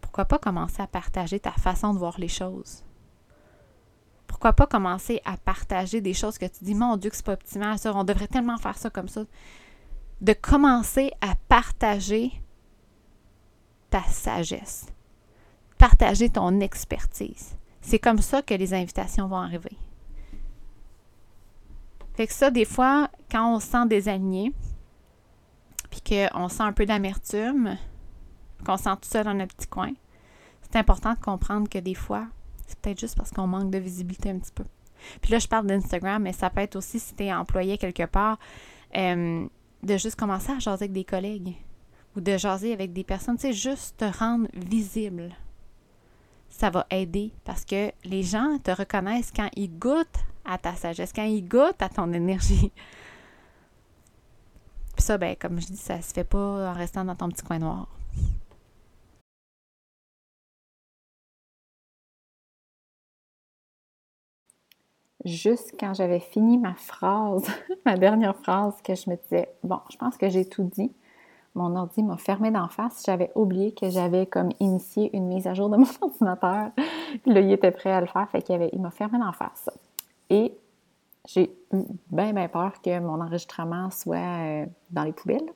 pourquoi 0.00 0.24
pas 0.24 0.38
commencer 0.38 0.82
à 0.82 0.86
partager 0.86 1.38
ta 1.38 1.52
façon 1.52 1.94
de 1.94 1.98
voir 1.98 2.18
les 2.18 2.28
choses? 2.28 2.84
Pourquoi 4.26 4.54
pas 4.54 4.66
commencer 4.66 5.20
à 5.24 5.36
partager 5.36 6.00
des 6.00 6.14
choses 6.14 6.38
que 6.38 6.46
tu 6.46 6.64
dis, 6.64 6.74
mon 6.74 6.96
Dieu, 6.96 7.10
que 7.10 7.16
c'est 7.16 7.24
pas 7.24 7.34
optimal, 7.34 7.78
ça, 7.78 7.94
on 7.94 8.02
devrait 8.02 8.26
tellement 8.26 8.58
faire 8.58 8.76
ça 8.76 8.90
comme 8.90 9.08
ça 9.08 9.22
de 10.22 10.32
commencer 10.32 11.10
à 11.20 11.34
partager 11.48 12.32
ta 13.90 14.02
sagesse. 14.04 14.86
partager 15.76 16.30
ton 16.30 16.60
expertise. 16.60 17.56
C'est 17.80 17.98
comme 17.98 18.18
ça 18.18 18.40
que 18.40 18.54
les 18.54 18.72
invitations 18.72 19.26
vont 19.26 19.38
arriver. 19.38 19.76
Fait 22.14 22.28
que 22.28 22.32
ça, 22.32 22.52
des 22.52 22.64
fois, 22.64 23.10
quand 23.30 23.56
on 23.56 23.58
se 23.58 23.66
sent 23.66 23.86
désaligné, 23.88 24.52
puis 25.90 26.00
qu'on 26.00 26.48
sent 26.48 26.62
un 26.62 26.72
peu 26.72 26.86
d'amertume, 26.86 27.76
qu'on 28.64 28.76
se 28.76 28.84
sent 28.84 28.96
tout 29.02 29.08
seul 29.08 29.24
dans 29.24 29.34
notre 29.34 29.56
petit 29.56 29.66
coin, 29.66 29.92
c'est 30.62 30.78
important 30.78 31.14
de 31.14 31.18
comprendre 31.18 31.68
que 31.68 31.78
des 31.78 31.94
fois, 31.94 32.28
c'est 32.68 32.78
peut-être 32.78 33.00
juste 33.00 33.16
parce 33.16 33.32
qu'on 33.32 33.48
manque 33.48 33.72
de 33.72 33.78
visibilité 33.78 34.30
un 34.30 34.38
petit 34.38 34.52
peu. 34.52 34.64
Puis 35.20 35.32
là, 35.32 35.40
je 35.40 35.48
parle 35.48 35.66
d'Instagram, 35.66 36.22
mais 36.22 36.32
ça 36.32 36.48
peut 36.48 36.60
être 36.60 36.76
aussi 36.76 37.00
si 37.00 37.12
tu 37.16 37.24
es 37.24 37.34
employé 37.34 37.76
quelque 37.76 38.06
part, 38.06 38.38
euh, 38.96 39.48
de 39.82 39.96
juste 39.96 40.16
commencer 40.16 40.52
à 40.52 40.58
jaser 40.58 40.84
avec 40.84 40.92
des 40.92 41.04
collègues 41.04 41.56
ou 42.16 42.20
de 42.20 42.36
jaser 42.36 42.72
avec 42.72 42.92
des 42.92 43.04
personnes, 43.04 43.36
tu 43.36 43.42
sais, 43.42 43.52
juste 43.52 43.96
te 43.98 44.04
rendre 44.04 44.48
visible. 44.54 45.34
Ça 46.48 46.70
va 46.70 46.86
aider 46.90 47.32
parce 47.44 47.64
que 47.64 47.90
les 48.04 48.22
gens 48.22 48.58
te 48.62 48.70
reconnaissent 48.70 49.32
quand 49.34 49.48
ils 49.56 49.70
goûtent 49.78 50.20
à 50.44 50.58
ta 50.58 50.74
sagesse, 50.74 51.12
quand 51.12 51.24
ils 51.24 51.46
goûtent 51.46 51.80
à 51.80 51.88
ton 51.88 52.12
énergie. 52.12 52.70
Puis 54.94 55.02
ça, 55.02 55.16
ben, 55.16 55.34
comme 55.36 55.60
je 55.60 55.66
dis, 55.66 55.76
ça 55.76 56.02
se 56.02 56.12
fait 56.12 56.24
pas 56.24 56.70
en 56.70 56.74
restant 56.74 57.04
dans 57.04 57.16
ton 57.16 57.28
petit 57.28 57.42
coin 57.42 57.58
noir. 57.58 57.88
Juste 65.24 65.74
quand 65.78 65.94
j'avais 65.94 66.20
fini 66.20 66.58
ma 66.58 66.74
phrase, 66.74 67.46
ma 67.86 67.96
dernière 67.96 68.36
phrase, 68.36 68.74
que 68.82 68.94
je 68.94 69.08
me 69.10 69.16
disais, 69.16 69.48
bon, 69.62 69.80
je 69.90 69.96
pense 69.96 70.16
que 70.16 70.28
j'ai 70.28 70.44
tout 70.44 70.64
dit. 70.64 70.92
Mon 71.54 71.76
ordi 71.76 72.02
m'a 72.02 72.16
fermé 72.16 72.50
d'en 72.50 72.68
face. 72.68 73.02
J'avais 73.04 73.30
oublié 73.34 73.72
que 73.72 73.90
j'avais 73.90 74.24
comme 74.26 74.50
initié 74.58 75.14
une 75.14 75.26
mise 75.26 75.46
à 75.46 75.54
jour 75.54 75.68
de 75.68 75.76
mon 75.78 75.86
ordinateur. 76.00 76.70
Puis 77.22 77.32
là, 77.32 77.40
il 77.40 77.52
était 77.52 77.70
prêt 77.70 77.92
à 77.92 78.00
le 78.00 78.06
faire, 78.06 78.28
fait 78.30 78.42
qu'il 78.42 78.68
il 78.72 78.80
m'a 78.80 78.90
fermé 78.90 79.18
d'en 79.18 79.32
face. 79.32 79.68
Et 80.30 80.56
j'ai 81.28 81.54
eu 81.72 81.84
bien, 82.10 82.32
bien 82.32 82.48
peur 82.48 82.72
que 82.82 82.98
mon 82.98 83.20
enregistrement 83.20 83.90
soit 83.90 84.16
euh, 84.16 84.66
dans 84.90 85.04
les 85.04 85.12
poubelles. 85.12 85.52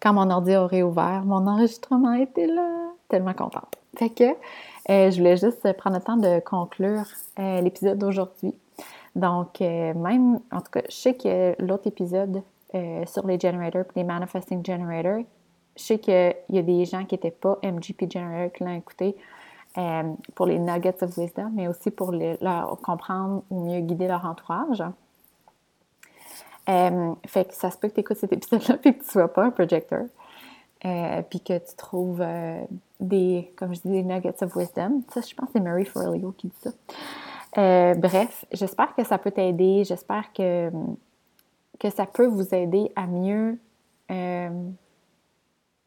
Quand 0.00 0.12
mon 0.12 0.30
ordi 0.30 0.54
aurait 0.56 0.82
ouvert, 0.82 1.24
mon 1.24 1.46
enregistrement 1.46 2.12
était 2.12 2.46
là. 2.46 2.90
Tellement 3.08 3.34
contente. 3.34 3.76
Fait 3.96 4.10
que 4.10 4.24
euh, 4.90 5.10
je 5.10 5.18
voulais 5.18 5.36
juste 5.36 5.72
prendre 5.74 5.96
le 5.96 6.02
temps 6.02 6.16
de 6.16 6.40
conclure 6.40 7.04
euh, 7.38 7.60
l'épisode 7.60 7.98
d'aujourd'hui. 7.98 8.54
Donc, 9.14 9.60
euh, 9.60 9.94
même, 9.94 10.40
en 10.50 10.60
tout 10.60 10.70
cas, 10.72 10.82
je 10.88 10.94
sais 10.94 11.14
que 11.14 11.54
l'autre 11.62 11.86
épisode 11.86 12.42
sur 13.06 13.26
les 13.26 13.38
generators 13.38 13.84
les 13.94 14.02
manifesting 14.02 14.64
generators, 14.64 15.24
je 15.76 15.82
sais 15.82 15.98
qu'il 15.98 16.34
y 16.48 16.58
a 16.58 16.62
des 16.62 16.86
gens 16.86 17.04
qui 17.04 17.16
n'étaient 17.16 17.30
pas 17.30 17.58
MGP 17.62 18.10
generator 18.10 18.50
qui 18.50 18.64
l'ont 18.64 18.74
écouté 18.74 19.14
pour 20.34 20.46
les 20.46 20.58
nuggets 20.58 21.02
of 21.02 21.14
wisdom, 21.18 21.50
mais 21.52 21.68
aussi 21.68 21.90
pour 21.90 22.12
leur 22.12 22.78
comprendre 22.80 23.42
ou 23.50 23.66
mieux 23.66 23.80
guider 23.80 24.08
leur 24.08 24.24
entourage. 24.24 24.82
fait 27.26 27.44
que 27.44 27.54
ça 27.54 27.70
se 27.70 27.76
peut 27.76 27.88
que 27.88 27.94
tu 27.94 28.00
écoutes 28.00 28.16
cet 28.16 28.32
épisode-là 28.32 28.76
et 28.84 28.94
que 28.94 29.00
tu 29.00 29.06
ne 29.06 29.10
sois 29.10 29.28
pas 29.28 29.44
un 29.44 29.50
projecteur. 29.50 30.06
Puis 30.82 31.40
que 31.40 31.58
tu 31.58 31.76
trouves 31.76 32.24
des, 33.02 33.52
comme 33.56 33.74
je 33.74 33.80
dis, 33.80 33.90
des 33.90 34.02
nuggets 34.02 34.42
of 34.42 34.56
wisdom. 34.56 35.02
Ça, 35.12 35.20
je 35.20 35.34
pense 35.34 35.46
que 35.46 35.52
c'est 35.54 35.60
Mary 35.60 35.84
Forleo 35.84 36.32
qui 36.32 36.48
dit 36.48 36.56
ça. 36.60 36.70
Euh, 37.58 37.94
bref, 37.94 38.46
j'espère 38.52 38.94
que 38.94 39.04
ça 39.04 39.18
peut 39.18 39.30
t'aider. 39.30 39.84
J'espère 39.84 40.32
que, 40.32 40.70
que 41.78 41.90
ça 41.90 42.06
peut 42.06 42.26
vous 42.26 42.54
aider 42.54 42.90
à 42.96 43.06
mieux, 43.06 43.58
euh, 44.10 44.70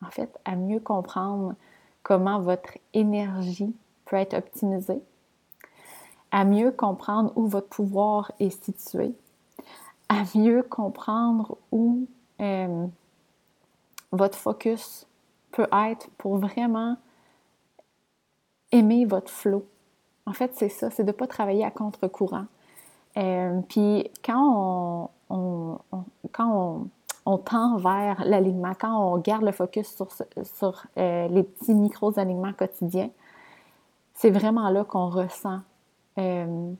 en 0.05 0.09
fait, 0.11 0.37
à 0.45 0.55
mieux 0.55 0.79
comprendre 0.79 1.55
comment 2.03 2.39
votre 2.39 2.77
énergie 2.93 3.75
peut 4.05 4.17
être 4.17 4.35
optimisée, 4.35 5.01
à 6.31 6.45
mieux 6.45 6.71
comprendre 6.71 7.33
où 7.35 7.47
votre 7.47 7.69
pouvoir 7.69 8.31
est 8.39 8.63
situé, 8.63 9.15
à 10.09 10.23
mieux 10.35 10.61
comprendre 10.61 11.57
où 11.71 12.05
euh, 12.41 12.85
votre 14.15 14.37
focus 14.37 15.07
peut 15.51 15.67
être 15.87 16.09
pour 16.17 16.37
vraiment 16.37 16.97
aimer 18.71 19.05
votre 19.05 19.31
flow. 19.31 19.65
En 20.25 20.33
fait, 20.33 20.51
c'est 20.55 20.69
ça, 20.69 20.89
c'est 20.89 21.03
de 21.03 21.09
ne 21.09 21.13
pas 21.13 21.27
travailler 21.27 21.63
à 21.63 21.71
contre-courant. 21.71 22.45
Euh, 23.17 23.61
puis 23.69 24.11
quand 24.23 25.09
on, 25.29 25.79
quand 26.31 26.87
on, 27.25 27.37
tend 27.37 27.77
vers 27.77 28.23
l'alignement, 28.25 28.73
quand 28.79 29.13
on 29.13 29.17
garde 29.17 29.43
le 29.43 29.51
focus 29.51 29.95
sur, 29.95 30.07
sur 30.43 30.85
euh, 30.97 31.27
les 31.29 31.43
petits 31.43 31.73
micros-alignements 31.73 32.53
quotidiens, 32.53 33.09
c'est 34.13 34.31
vraiment 34.31 34.69
là 34.69 34.83
qu'on 34.83 35.09
ressent. 35.09 35.59
Euh, 36.17 36.73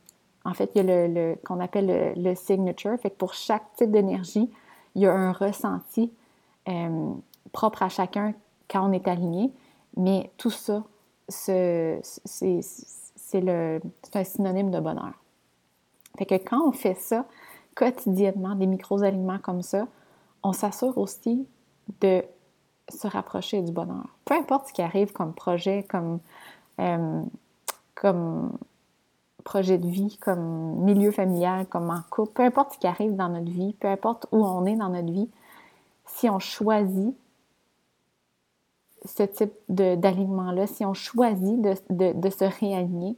en 0.44 0.54
fait, 0.54 0.72
il 0.76 0.86
y 0.86 0.92
a 0.92 1.08
le, 1.08 1.36
qu'on 1.46 1.60
appelle 1.60 2.14
le, 2.16 2.36
signature. 2.36 2.98
Fait 3.00 3.10
que 3.10 3.16
pour 3.16 3.34
chaque 3.34 3.74
type 3.78 3.92
d'énergie, 3.92 4.50
il 4.96 5.02
y 5.02 5.08
a 5.08 5.14
un 5.14 5.32
ressenti 5.32 6.12
propre 7.52 7.84
à 7.84 7.90
chacun 7.90 8.34
quand 8.70 8.88
on 8.88 8.92
est 8.92 9.08
aligné. 9.08 9.52
Mais 9.98 10.32
tout 10.38 10.50
ça, 10.50 10.84
c'est 11.30 12.02
un 13.34 14.24
synonyme 14.24 14.72
de 14.72 14.80
bonheur. 14.80 15.14
Fait 16.18 16.26
que 16.26 16.36
quand 16.36 16.68
on 16.68 16.72
fait 16.72 16.96
ça 16.96 17.26
quotidiennement, 17.76 18.56
des 18.56 18.68
micros-aliments 18.68 19.40
comme 19.40 19.62
ça, 19.62 19.88
on 20.44 20.54
s'assure 20.54 20.98
aussi 20.98 21.46
de 22.02 22.24
se 22.90 23.08
rapprocher 23.08 23.62
du 23.62 23.72
bonheur. 23.72 24.06
Peu 24.24 24.36
importe 24.36 24.70
ce 24.70 24.74
qui 24.74 24.82
arrive 24.82 25.12
comme 25.12 25.34
projet, 25.34 25.84
comme, 25.90 26.20
euh, 26.80 27.22
comme 27.96 28.58
projet 29.44 29.78
de 29.78 29.88
vie, 29.88 30.18
comme 30.18 30.84
milieu 30.84 31.12
familial, 31.12 31.66
comme 31.68 31.90
en 31.90 32.02
couple, 32.10 32.34
peu 32.34 32.44
importe 32.44 32.74
ce 32.74 32.80
qui 32.80 32.88
arrive 32.88 33.16
dans 33.16 33.30
notre 33.30 33.52
vie, 33.52 33.74
peu 33.74 33.88
importe 33.88 34.28
où 34.32 34.46
on 34.46 34.66
est 34.66 34.76
dans 34.76 34.90
notre 34.90 35.12
vie, 35.12 35.30
si 36.06 36.30
on 36.30 36.40
choisit 36.40 37.16
ce 39.06 39.24
type 39.24 39.54
d'alignement-là, 39.70 40.68
si 40.68 40.86
on 40.86 40.94
choisit 40.94 41.62
de, 41.62 42.30
se 42.30 42.60
réaligner, 42.60 43.16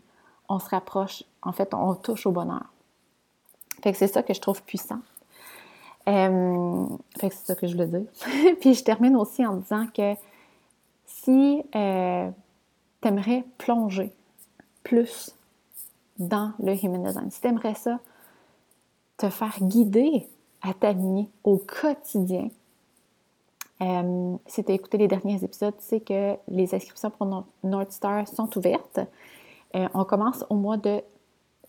on 0.50 0.60
se 0.60 0.70
rapproche, 0.70 1.24
en 1.42 1.52
fait, 1.52 1.74
on 1.74 1.96
touche 1.96 2.26
au 2.26 2.32
bonheur. 2.32 2.66
Fait 3.82 3.92
que 3.92 3.98
c'est 3.98 4.08
ça 4.08 4.24
que 4.24 4.34
je 4.34 4.42
trouve 4.42 4.62
puissant. 4.64 5.00
Euh, 6.08 6.86
fait 7.20 7.30
que 7.30 7.36
c'est 7.36 7.46
ça 7.46 7.56
que 7.56 7.68
je 7.68 7.74
voulais 7.74 7.88
dire. 7.88 8.06
Puis 8.62 8.74
je 8.74 8.84
termine 8.84 9.16
aussi 9.16 9.46
en 9.46 9.58
disant 9.58 9.86
que 9.94 10.16
si 11.06 11.64
euh, 11.76 12.30
tu 13.02 13.08
aimerais 13.08 13.44
plonger 13.58 14.14
plus 14.84 15.36
dans 16.18 16.54
le 16.60 16.74
human 16.84 17.04
design, 17.04 17.30
si 17.30 17.42
tu 17.42 17.48
aimerais 17.48 17.76
ça, 17.76 18.00
te 19.18 19.30
faire 19.30 19.56
guider 19.62 20.28
à 20.62 20.74
t'aligner 20.74 21.30
au 21.44 21.58
quotidien 21.58 22.50
euh, 23.82 24.38
si 24.48 24.64
tu 24.64 24.72
as 24.72 24.76
écouté 24.76 24.98
les 24.98 25.08
derniers 25.08 25.44
épisodes, 25.44 25.76
tu 25.78 25.84
sais 25.84 26.00
que 26.00 26.36
les 26.48 26.74
inscriptions 26.74 27.12
pour 27.12 27.46
North 27.64 27.92
Star 27.92 28.28
sont 28.28 28.50
ouvertes. 28.58 29.00
Euh, 29.76 29.88
on 29.94 30.04
commence 30.04 30.44
au 30.50 30.56
mois 30.56 30.78
de 30.78 31.02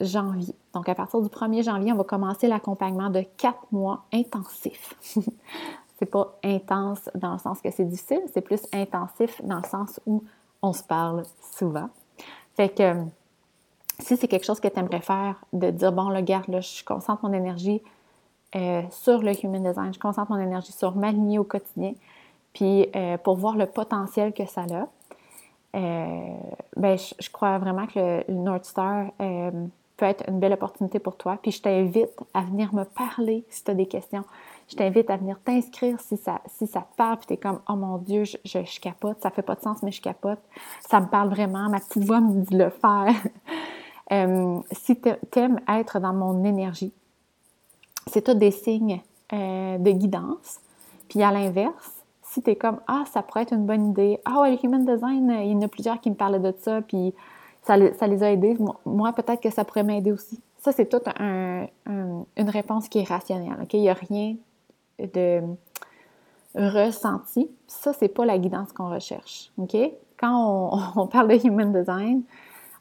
janvier. 0.01 0.55
Donc, 0.73 0.89
à 0.89 0.95
partir 0.95 1.21
du 1.21 1.29
1er 1.29 1.63
janvier, 1.63 1.93
on 1.93 1.97
va 1.97 2.05
commencer 2.05 2.47
l'accompagnement 2.47 3.11
de 3.11 3.23
quatre 3.37 3.67
mois 3.73 4.05
intensifs. 4.13 4.95
c'est 5.99 6.07
pas 6.07 6.39
intense 6.45 7.11
dans 7.15 7.33
le 7.33 7.39
sens 7.39 7.61
que 7.61 7.71
c'est 7.71 7.85
difficile, 7.85 8.23
c'est 8.33 8.41
plus 8.41 8.63
intensif 8.73 9.43
dans 9.43 9.59
le 9.59 9.69
sens 9.69 10.01
où 10.07 10.23
on 10.63 10.73
se 10.73 10.83
parle 10.83 11.25
souvent. 11.53 11.89
Fait 12.55 12.69
que 12.69 12.95
si 13.99 14.17
c'est 14.17 14.29
quelque 14.29 14.47
chose 14.47 14.61
que 14.61 14.69
tu 14.69 14.79
aimerais 14.79 15.01
faire, 15.01 15.45
de 15.53 15.71
dire 15.71 15.93
bon, 15.93 16.09
le 16.09 16.21
garde, 16.21 16.49
là, 16.49 16.61
je 16.61 16.85
concentre 16.85 17.25
mon 17.25 17.33
énergie 17.33 17.83
euh, 18.57 18.83
sur 18.91 19.21
le 19.21 19.33
human 19.45 19.63
design. 19.63 19.93
Je 19.93 19.99
concentre 19.99 20.31
mon 20.31 20.39
énergie 20.39 20.73
sur 20.73 20.97
m'aligner 20.97 21.39
au 21.39 21.45
quotidien, 21.45 21.93
puis 22.55 22.89
euh, 22.97 23.19
pour 23.19 23.37
voir 23.37 23.57
le 23.57 23.67
potentiel 23.67 24.33
que 24.33 24.47
ça 24.47 24.63
a. 24.63 24.89
Euh, 25.77 26.35
ben, 26.75 26.97
je, 26.97 27.31
crois 27.31 27.59
vraiment 27.59 27.87
que 27.87 28.25
le, 28.27 28.35
North 28.35 28.65
Star 28.65 29.13
peut 29.19 30.07
être 30.07 30.25
une 30.29 30.41
belle 30.41 30.55
opportunité 30.55 30.99
pour 30.99 31.17
toi. 31.17 31.39
Puis 31.43 31.51
je 31.51 31.61
t'invite 31.61 32.09
à 32.33 32.41
venir 32.41 32.75
me 32.75 32.85
parler 32.85 33.45
si 33.51 33.65
tu 33.65 33.71
as 33.71 33.75
des 33.75 33.85
questions. 33.85 34.25
Je 34.69 34.77
t'invite 34.77 35.11
à 35.11 35.19
venir 35.19 35.39
t'inscrire 35.45 36.01
si 36.01 36.17
ça, 36.17 36.41
si 36.47 36.67
ça 36.67 36.81
te 36.81 36.97
parle, 36.97 37.19
puis 37.19 37.27
tu 37.27 37.33
es 37.35 37.37
comme 37.37 37.61
Oh 37.69 37.75
mon 37.75 37.99
Dieu, 37.99 38.25
je, 38.25 38.37
je, 38.45 38.81
capote, 38.81 39.21
ça 39.21 39.31
fait 39.31 39.43
pas 39.43 39.57
de 39.57 39.61
sens, 39.61 39.83
mais 39.83 39.93
je 39.93 40.01
capote. 40.01 40.41
Ça 40.89 41.01
me 41.01 41.07
parle 41.07 41.29
vraiment, 41.29 41.69
ma 41.69 41.81
petite 41.81 42.05
voix 42.05 42.21
me 42.21 42.41
dit 42.41 42.57
de 42.57 42.65
le 42.65 42.71
faire. 42.71 43.15
si 44.73 44.99
tu 44.99 45.39
aimes 45.39 45.61
être 45.69 46.01
dans 46.01 46.15
mon 46.15 46.45
énergie, 46.45 46.95
c'est 48.09 48.23
tout 48.23 48.35
des 48.35 48.51
signes 48.51 49.01
euh, 49.33 49.79
de 49.79 49.91
guidance. 49.91 50.61
Puis 51.09 51.23
à 51.23 51.31
l'inverse, 51.31 52.05
si 52.23 52.43
tu 52.43 52.51
es 52.51 52.57
comme 52.57 52.81
Ah, 52.87 53.05
ça 53.13 53.23
pourrait 53.23 53.43
être 53.43 53.55
une 53.55 53.67
bonne 53.67 53.91
idée, 53.91 54.21
ah 54.25 54.41
ouais, 54.41 54.53
le 54.53 54.59
human 54.65 54.85
design, 54.85 55.31
il 55.43 55.53
y 55.53 55.55
en 55.55 55.63
a 55.63 55.69
plusieurs 55.69 56.01
qui 56.01 56.11
me 56.11 56.15
parlaient 56.15 56.39
de 56.39 56.55
ça, 56.59 56.83
puis 56.83 57.15
ça, 57.63 57.77
les 57.77 58.23
a 58.23 58.33
aidés, 58.33 58.57
moi, 58.87 59.13
peut-être 59.13 59.41
que 59.41 59.51
ça 59.51 59.65
pourrait 59.65 59.83
m'aider 59.83 60.13
aussi. 60.13 60.41
Ça, 60.59 60.73
c'est 60.73 60.89
tout 60.89 61.03
une 61.19 62.51
réponse 62.51 62.89
qui 62.89 63.01
est 63.01 63.09
rationnelle. 63.09 63.67
Il 63.73 63.81
n'y 63.81 63.91
a 63.91 63.95
rien 63.95 64.37
de 64.99 65.43
ressenti. 66.55 67.51
Ça, 67.67 67.93
c'est 67.93 68.09
pas 68.09 68.25
la 68.25 68.39
guidance 68.39 68.73
qu'on 68.73 68.89
recherche. 68.89 69.53
OK? 69.59 69.77
quand 70.19 70.93
on, 70.97 71.07
parle 71.13 71.29
de 71.29 71.47
human 71.47 71.73
design, 71.73 72.23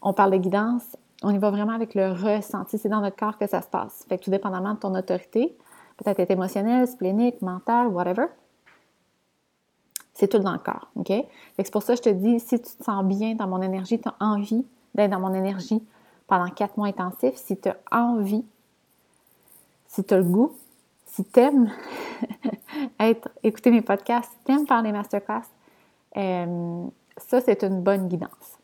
on 0.01 0.13
parle 0.13 0.31
de 0.31 0.37
guidance, 0.37 0.97
on 1.23 1.31
y 1.31 1.37
va 1.37 1.49
vraiment 1.49 1.73
avec 1.73 1.95
le 1.95 2.11
ressenti. 2.11 2.77
C'est 2.77 2.89
dans 2.89 3.01
notre 3.01 3.15
corps 3.15 3.37
que 3.37 3.47
ça 3.47 3.61
se 3.61 3.67
passe. 3.67 4.05
Fait 4.07 4.17
que 4.17 4.23
tout 4.23 4.31
dépendamment 4.31 4.73
de 4.73 4.79
ton 4.79 4.93
autorité, 4.95 5.57
peut-être 5.97 6.19
être 6.19 6.31
émotionnel, 6.31 6.87
splénique, 6.87 7.41
mental, 7.41 7.87
whatever, 7.87 8.27
c'est 10.13 10.27
tout 10.27 10.39
dans 10.39 10.53
le 10.53 10.59
corps, 10.59 10.89
OK? 10.95 11.11
C'est 11.57 11.71
pour 11.71 11.83
ça 11.83 11.93
que 11.93 12.03
je 12.03 12.09
te 12.09 12.15
dis, 12.15 12.39
si 12.39 12.59
tu 12.59 12.75
te 12.75 12.83
sens 12.83 13.05
bien 13.05 13.35
dans 13.35 13.47
mon 13.47 13.61
énergie, 13.61 13.99
tu 13.99 14.09
as 14.09 14.15
envie 14.19 14.65
d'être 14.95 15.11
dans 15.11 15.19
mon 15.19 15.33
énergie 15.33 15.83
pendant 16.27 16.49
quatre 16.49 16.75
mois 16.77 16.87
intensifs, 16.87 17.35
si 17.35 17.57
tu 17.57 17.69
as 17.69 17.77
envie, 17.91 18.43
si 19.87 20.03
tu 20.03 20.13
as 20.13 20.17
le 20.17 20.23
goût, 20.23 20.53
si 21.05 21.23
tu 21.23 21.39
aimes 21.39 21.71
être, 22.99 23.29
écouter 23.43 23.71
mes 23.71 23.81
podcasts, 23.81 24.31
si 24.31 24.37
tu 24.45 24.51
aimes 24.51 24.67
faire 24.67 24.81
les 24.81 24.91
masterclass, 24.91 25.43
euh, 26.17 26.87
ça, 27.17 27.41
c'est 27.41 27.63
une 27.63 27.81
bonne 27.81 28.07
guidance. 28.07 28.56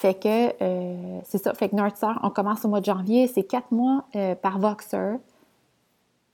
Fait 0.00 0.14
que, 0.14 0.54
euh, 0.62 1.20
c'est 1.24 1.36
ça. 1.36 1.52
Fait 1.52 1.68
que 1.68 1.76
North 1.76 2.02
on 2.22 2.30
commence 2.30 2.64
au 2.64 2.68
mois 2.68 2.80
de 2.80 2.86
janvier. 2.86 3.26
C'est 3.26 3.42
quatre 3.42 3.70
mois 3.70 4.04
euh, 4.16 4.34
par 4.34 4.58
Voxer, 4.58 5.18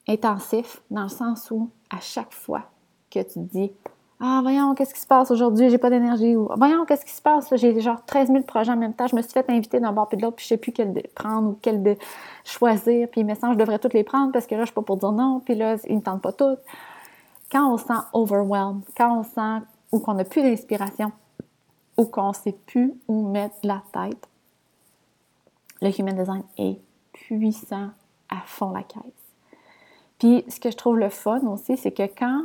intensif, 0.06 0.82
dans 0.88 1.02
le 1.02 1.08
sens 1.08 1.50
où, 1.50 1.68
à 1.90 1.99
chaque 1.99 2.32
fois, 2.32 2.62
que 3.11 3.18
tu 3.18 3.25
te 3.25 3.38
dis 3.40 3.73
Ah, 4.20 4.38
voyons, 4.40 4.76
qu'est-ce 4.76 4.94
qui 4.94 5.00
se 5.00 5.06
passe 5.08 5.32
aujourd'hui, 5.32 5.68
j'ai 5.68 5.78
pas 5.78 5.90
d'énergie, 5.90 6.37
ou 6.37 6.49
Voyons, 6.56 6.85
qu'est-ce 6.85 7.04
qui 7.04 7.12
se 7.12 7.20
passe, 7.20 7.52
j'ai 7.56 7.80
genre 7.80 8.04
13 8.06 8.28
000 8.28 8.44
projets 8.44 8.70
en 8.70 8.76
même 8.76 8.94
temps, 8.94 9.08
je 9.08 9.16
me 9.16 9.23
suis 9.23 9.32
fait 9.32 9.50
inviter 9.50 9.80
d'un 9.80 9.90
bord 9.90 10.06
puis 10.06 10.16
de 10.16 10.23
l'autre, 10.23 10.37
puis 10.37 10.44
je 10.44 10.50
sais 10.50 10.58
plus 10.58 10.70
quel 10.70 11.02
prendre 11.16 11.49
ou 11.49 11.58
quel 11.61 11.82
de 11.82 11.96
choisir, 12.44 13.08
puis 13.08 13.25
mes 13.25 13.35
sens, 13.35 13.54
je 13.54 13.58
devrais 13.58 13.80
toutes 13.80 13.94
les 13.94 14.04
prendre 14.04 14.30
parce 14.30 14.46
que 14.46 14.54
là, 14.54 14.61
je 14.61 14.66
suis 14.66 14.75
pas 14.75 14.82
pour 14.82 14.96
dire 14.96 15.11
non, 15.11 15.40
puis 15.44 15.56
là, 15.56 15.75
ils 15.88 15.96
me 15.96 16.02
tentent 16.02 16.23
pas 16.23 16.32
toutes. 16.32 16.61
Quand 17.50 17.68
on 17.73 17.78
se 17.78 17.87
sent 17.87 18.00
overwhelmed, 18.12 18.82
quand 18.96 19.18
on 19.18 19.23
sent 19.25 19.66
ou 19.90 19.99
qu'on 19.99 20.14
n'a 20.14 20.25
plus 20.25 20.42
d'inspiration, 20.42 21.11
ou 21.97 22.05
qu'on 22.05 22.29
ne 22.29 22.35
sait 22.35 22.57
plus 22.67 22.95
où 23.09 23.29
mettre 23.29 23.57
la 23.62 23.83
tête, 23.93 24.29
le 25.83 25.99
Human 25.99 26.17
Design 26.17 26.43
est 26.59 26.79
puissant 27.12 27.91
à 28.29 28.41
fond 28.45 28.71
la 28.71 28.83
caisse. 28.83 29.03
Puis, 30.19 30.45
ce 30.49 30.61
que 30.61 30.71
je 30.71 30.76
trouve 30.76 30.99
le 30.99 31.11
fun 31.11 31.41
aussi, 31.47 31.76
c'est 31.76 31.93
que 31.93 32.07
quand 32.07 32.43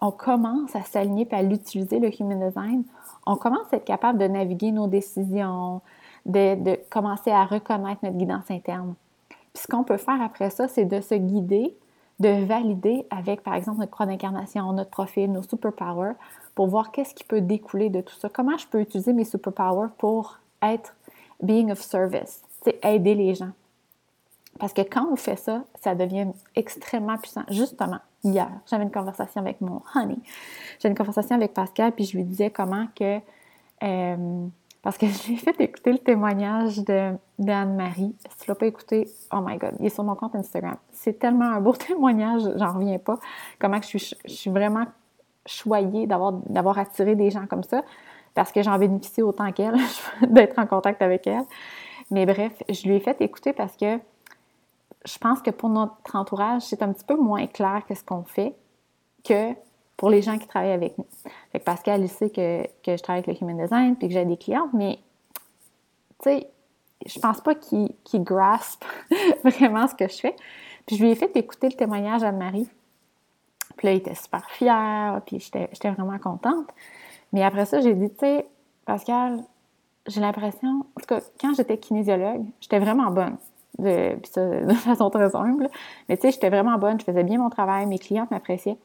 on 0.00 0.10
commence 0.10 0.74
à 0.76 0.82
s'aligner 0.82 1.26
et 1.30 1.34
à 1.34 1.42
l'utiliser, 1.42 1.98
le 1.98 2.10
human 2.20 2.48
design, 2.48 2.84
on 3.26 3.36
commence 3.36 3.72
à 3.72 3.76
être 3.76 3.84
capable 3.84 4.18
de 4.18 4.26
naviguer 4.26 4.72
nos 4.72 4.86
décisions, 4.86 5.80
de, 6.26 6.76
commencer 6.90 7.30
à 7.30 7.44
reconnaître 7.44 8.00
notre 8.02 8.16
guidance 8.16 8.50
interne. 8.50 8.94
Puis 9.28 9.62
ce 9.62 9.68
qu'on 9.68 9.84
peut 9.84 9.96
faire 9.96 10.20
après 10.20 10.50
ça, 10.50 10.68
c'est 10.68 10.84
de 10.84 11.00
se 11.00 11.14
guider, 11.14 11.74
de 12.20 12.44
valider 12.44 13.06
avec, 13.10 13.42
par 13.42 13.54
exemple, 13.54 13.78
notre 13.78 13.92
croix 13.92 14.06
d'incarnation, 14.06 14.72
notre 14.72 14.90
profil, 14.90 15.32
nos 15.32 15.42
superpowers, 15.42 16.14
pour 16.54 16.68
voir 16.68 16.92
qu'est-ce 16.92 17.14
qui 17.14 17.24
peut 17.24 17.40
découler 17.40 17.90
de 17.90 18.00
tout 18.00 18.14
ça. 18.14 18.28
Comment 18.28 18.56
je 18.56 18.66
peux 18.66 18.80
utiliser 18.80 19.12
mes 19.12 19.24
superpowers 19.24 19.90
pour 19.98 20.38
être 20.62 20.94
being 21.42 21.70
of 21.70 21.80
service, 21.80 22.42
c'est 22.62 22.84
aider 22.84 23.14
les 23.14 23.34
gens. 23.34 23.52
Parce 24.58 24.72
que 24.72 24.82
quand 24.82 25.08
on 25.10 25.16
fait 25.16 25.36
ça, 25.36 25.64
ça 25.80 25.94
devient 25.94 26.28
extrêmement 26.54 27.18
puissant. 27.18 27.42
Justement, 27.50 27.98
hier, 28.22 28.50
j'avais 28.66 28.84
une 28.84 28.92
conversation 28.92 29.40
avec 29.40 29.60
mon 29.60 29.82
honey. 29.94 30.18
J'avais 30.78 30.92
une 30.92 30.98
conversation 30.98 31.34
avec 31.34 31.54
Pascal, 31.54 31.92
puis 31.92 32.04
je 32.04 32.16
lui 32.16 32.24
disais 32.24 32.50
comment 32.50 32.86
que. 32.94 33.18
Euh, 33.82 34.46
parce 34.80 34.96
que 34.96 35.06
j'ai 35.26 35.36
fait 35.36 35.60
écouter 35.60 35.92
le 35.92 35.98
témoignage 35.98 36.78
d'Anne-Marie. 37.38 38.14
Si 38.30 38.44
tu 38.44 38.48
l'as 38.48 38.54
pas 38.54 38.66
écouté, 38.66 39.08
oh 39.32 39.40
my 39.44 39.58
God, 39.58 39.74
il 39.80 39.86
est 39.86 39.90
sur 39.90 40.04
mon 40.04 40.14
compte 40.14 40.36
Instagram. 40.36 40.76
C'est 40.92 41.18
tellement 41.18 41.46
un 41.46 41.60
beau 41.60 41.72
témoignage, 41.72 42.42
j'en 42.56 42.74
reviens 42.74 42.98
pas. 42.98 43.18
Comment 43.58 43.80
que 43.80 43.86
je 43.86 43.98
suis, 43.98 44.16
je 44.24 44.32
suis 44.32 44.50
vraiment 44.50 44.84
choyée 45.46 46.06
d'avoir 46.06 46.78
attiré 46.78 47.14
des 47.14 47.30
gens 47.30 47.46
comme 47.46 47.64
ça, 47.64 47.82
parce 48.34 48.52
que 48.52 48.62
j'en 48.62 48.78
bénéficie 48.78 49.22
autant 49.22 49.52
qu'elle, 49.52 49.76
d'être 50.28 50.58
en 50.58 50.66
contact 50.66 51.02
avec 51.02 51.26
elle. 51.26 51.44
Mais 52.10 52.26
bref, 52.26 52.62
je 52.68 52.86
lui 52.88 52.96
ai 52.96 53.00
fait 53.00 53.20
écouter 53.20 53.52
parce 53.52 53.76
que 53.76 53.98
je 55.04 55.18
pense 55.18 55.42
que 55.42 55.50
pour 55.50 55.68
notre 55.68 56.14
entourage, 56.14 56.62
c'est 56.62 56.82
un 56.82 56.92
petit 56.92 57.04
peu 57.04 57.16
moins 57.16 57.46
clair 57.46 57.82
que 57.88 57.94
ce 57.94 58.02
qu'on 58.02 58.24
fait 58.24 58.54
que 59.22 59.52
pour 59.96 60.10
les 60.10 60.22
gens 60.22 60.38
qui 60.38 60.46
travaillent 60.46 60.72
avec 60.72 60.98
nous. 60.98 61.06
Fait 61.52 61.60
que 61.60 61.64
Pascal, 61.64 62.02
il 62.02 62.08
sait 62.08 62.30
que, 62.30 62.66
je 62.86 63.02
travaille 63.02 63.22
avec 63.22 63.40
le 63.40 63.46
Human 63.46 63.62
Design 63.62 63.96
puis 63.96 64.08
que 64.08 64.14
j'ai 64.14 64.24
des 64.24 64.36
clients, 64.36 64.68
mais 64.72 64.98
tu 66.22 66.30
sais, 66.30 66.48
je 67.06 67.18
pense 67.18 67.40
pas 67.40 67.54
qu'il 67.54 67.90
qu 68.04 68.18
graspe 68.18 68.84
vraiment 69.44 69.86
ce 69.86 69.94
que 69.94 70.08
je 70.08 70.16
fais. 70.16 70.36
Puis 70.86 70.96
je 70.96 71.02
lui 71.02 71.10
ai 71.10 71.14
fait 71.14 71.34
écouter 71.36 71.68
le 71.68 71.74
témoignage 71.74 72.22
à 72.22 72.32
Marie. 72.32 72.68
Puis 73.76 73.86
là, 73.86 73.92
il 73.94 73.96
était 73.98 74.14
super 74.14 74.48
fier, 74.50 75.20
puis 75.26 75.40
j'étais 75.40 75.90
vraiment 75.90 76.18
contente. 76.18 76.68
Mais 77.32 77.42
après 77.42 77.66
ça, 77.66 77.80
j'ai 77.80 77.94
dit, 77.94 78.10
tu 78.10 78.18
sais, 78.20 78.46
Pascal, 78.84 79.42
j'ai 80.06 80.20
l'impression, 80.20 80.86
en 80.96 81.00
tout 81.00 81.06
cas, 81.06 81.20
quand 81.40 81.54
j'étais 81.54 81.78
kinésiologue, 81.78 82.44
j'étais 82.60 82.78
vraiment 82.78 83.10
bonne 83.10 83.36
de, 83.78 84.14
puis 84.16 84.30
ça, 84.32 84.46
de 84.60 84.72
façon 84.74 85.10
très 85.10 85.34
humble. 85.34 85.68
Mais 86.08 86.16
tu 86.16 86.22
sais, 86.22 86.32
j'étais 86.32 86.50
vraiment 86.50 86.78
bonne, 86.78 86.98
je 86.98 87.04
faisais 87.04 87.24
bien 87.24 87.38
mon 87.38 87.50
travail, 87.50 87.86
mes 87.86 87.98
clientes 87.98 88.30
m'appréciaient. 88.30 88.78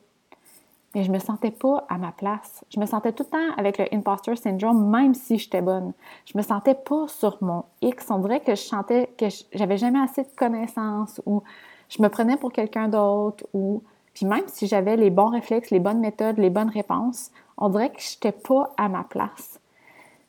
Mais 0.96 1.04
je 1.04 1.12
me 1.12 1.20
sentais 1.20 1.52
pas 1.52 1.86
à 1.88 2.00
ma 2.00 2.12
place. 2.12 2.66
Je 2.74 2.80
me 2.80 2.88
sentais 2.88 3.12
tout 3.12 3.24
le 3.24 3.30
temps 3.30 3.56
avec 3.58 3.78
le 3.78 3.86
imposter 3.94 4.36
syndrome, 4.36 4.90
même 4.90 5.14
si 5.14 5.38
j'étais 5.38 5.62
bonne. 5.62 5.94
Je 6.26 6.36
me 6.36 6.42
sentais 6.42 6.74
pas 6.74 7.08
sur 7.08 7.38
mon 7.42 7.64
X. 7.84 8.08
On 8.10 8.18
dirait 8.18 8.40
que 8.40 8.56
je 8.56 8.62
sentais 8.62 9.08
que 9.16 9.26
j'avais 9.54 9.78
jamais 9.78 10.00
assez 10.00 10.24
de 10.24 10.36
connaissances 10.36 11.22
ou 11.28 11.44
je 11.90 12.02
me 12.02 12.10
prenais 12.10 12.38
pour 12.38 12.52
quelqu'un 12.52 12.88
d'autre 12.88 13.46
ou 13.54 13.84
puis 14.14 14.26
même 14.26 14.44
si 14.48 14.68
j'avais 14.68 14.98
les 14.98 15.10
bons 15.10 15.30
réflexes, 15.30 15.72
les 15.72 15.80
bonnes 15.80 16.00
méthodes, 16.00 16.38
les 16.38 16.50
bonnes 16.50 16.70
réponses, 16.70 17.32
on 17.58 17.70
dirait 17.70 17.92
que 17.92 18.02
j'étais 18.02 18.32
pas 18.32 18.74
à 18.78 18.90
ma 18.90 19.04
place. 19.04 19.60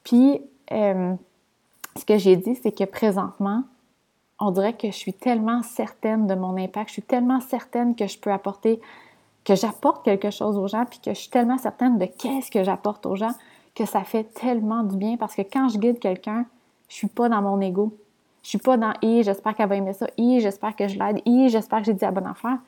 Puis 0.05 0.41
euh, 0.73 1.15
ce 1.97 2.05
que 2.05 2.19
j'ai 2.19 2.37
dit, 2.37 2.55
c'est 2.57 2.73
que 2.73 2.85
présentement, 2.85 3.65
on 4.39 4.51
dirait 4.51 4.73
que 4.73 4.89
je 4.89 4.97
suis 4.97 5.13
tellement 5.13 5.63
certaine 5.63 6.27
de 6.27 6.35
mon 6.35 6.57
impact, 6.57 6.89
je 6.89 6.95
suis 6.95 7.03
tellement 7.03 7.41
certaine 7.41 7.95
que 7.95 8.07
je 8.07 8.19
peux 8.19 8.33
apporter, 8.33 8.81
que 9.45 9.55
j'apporte 9.55 10.05
quelque 10.05 10.31
chose 10.31 10.57
aux 10.57 10.69
gens, 10.69 10.85
puis 10.87 10.99
que 10.99 11.11
je 11.13 11.21
suis 11.21 11.31
tellement 11.31 11.59
certaine 11.59 11.99
de 11.99 12.07
qu'est-ce 12.07 12.51
que 12.51 12.65
j'apporte 12.65 13.05
aux 13.07 13.17
gens, 13.17 13.35
que 13.75 13.85
ça 13.85 14.03
fait 14.03 14.25
tellement 14.25 14.83
du 14.83 14.97
bien 14.97 15.17
parce 15.17 15.35
que 15.35 15.43
quand 15.43 15.69
je 15.69 15.79
guide 15.79 15.99
quelqu'un, 15.99 16.47
je 16.89 16.95
suis 16.95 17.09
pas 17.09 17.29
dans 17.29 17.43
mon 17.43 17.61
ego. 17.61 17.95
Je 18.43 18.49
suis 18.49 18.59
pas 18.59 18.77
dans 18.77 18.95
«et 19.03 19.23
j'espère 19.23 19.55
qu'elle 19.55 19.69
va 19.69 19.77
aimer 19.77 19.93
ça. 19.93 20.07
et 20.17 20.41
j'espère 20.41 20.75
que 20.75 20.89
je 20.89 20.99
l'aide. 20.99 21.21
et 21.27 21.49
j'espère 21.49 21.81
que 21.81 21.85
j'ai 21.85 21.95
dit 21.95 22.05
la 22.05 22.11
bonne 22.11 22.27
affaire.» 22.27 22.59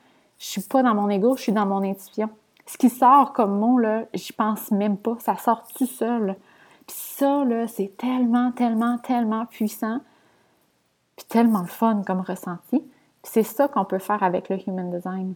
Je 0.43 0.49
suis 0.49 0.61
pas 0.61 0.83
dans 0.83 0.93
mon 0.93 1.09
ego, 1.09 1.37
je 1.37 1.43
suis 1.43 1.53
dans 1.53 1.65
mon 1.65 1.81
intuition. 1.83 2.29
Ce 2.65 2.77
qui 2.77 2.89
sort 2.89 3.31
comme 3.31 3.57
mot, 3.57 3.77
là, 3.77 4.03
j'y 4.13 4.33
pense 4.33 4.71
même 4.71 4.97
pas. 4.97 5.15
Ça 5.19 5.37
sort 5.37 5.63
tout 5.73 5.85
seul. 5.85 6.35
Puis 6.85 6.97
ça, 6.97 7.45
là, 7.45 7.65
c'est 7.69 7.95
tellement, 7.95 8.51
tellement, 8.51 8.97
tellement 8.97 9.45
puissant 9.45 10.01
puis 11.15 11.25
tellement 11.29 11.61
le 11.61 11.67
fun 11.67 12.01
comme 12.05 12.19
ressenti. 12.19 12.83
C'est 13.23 13.43
ça 13.43 13.69
qu'on 13.69 13.85
peut 13.85 13.99
faire 13.99 14.21
avec 14.21 14.49
le 14.49 14.57
Human 14.67 14.91
Design. 14.91 15.33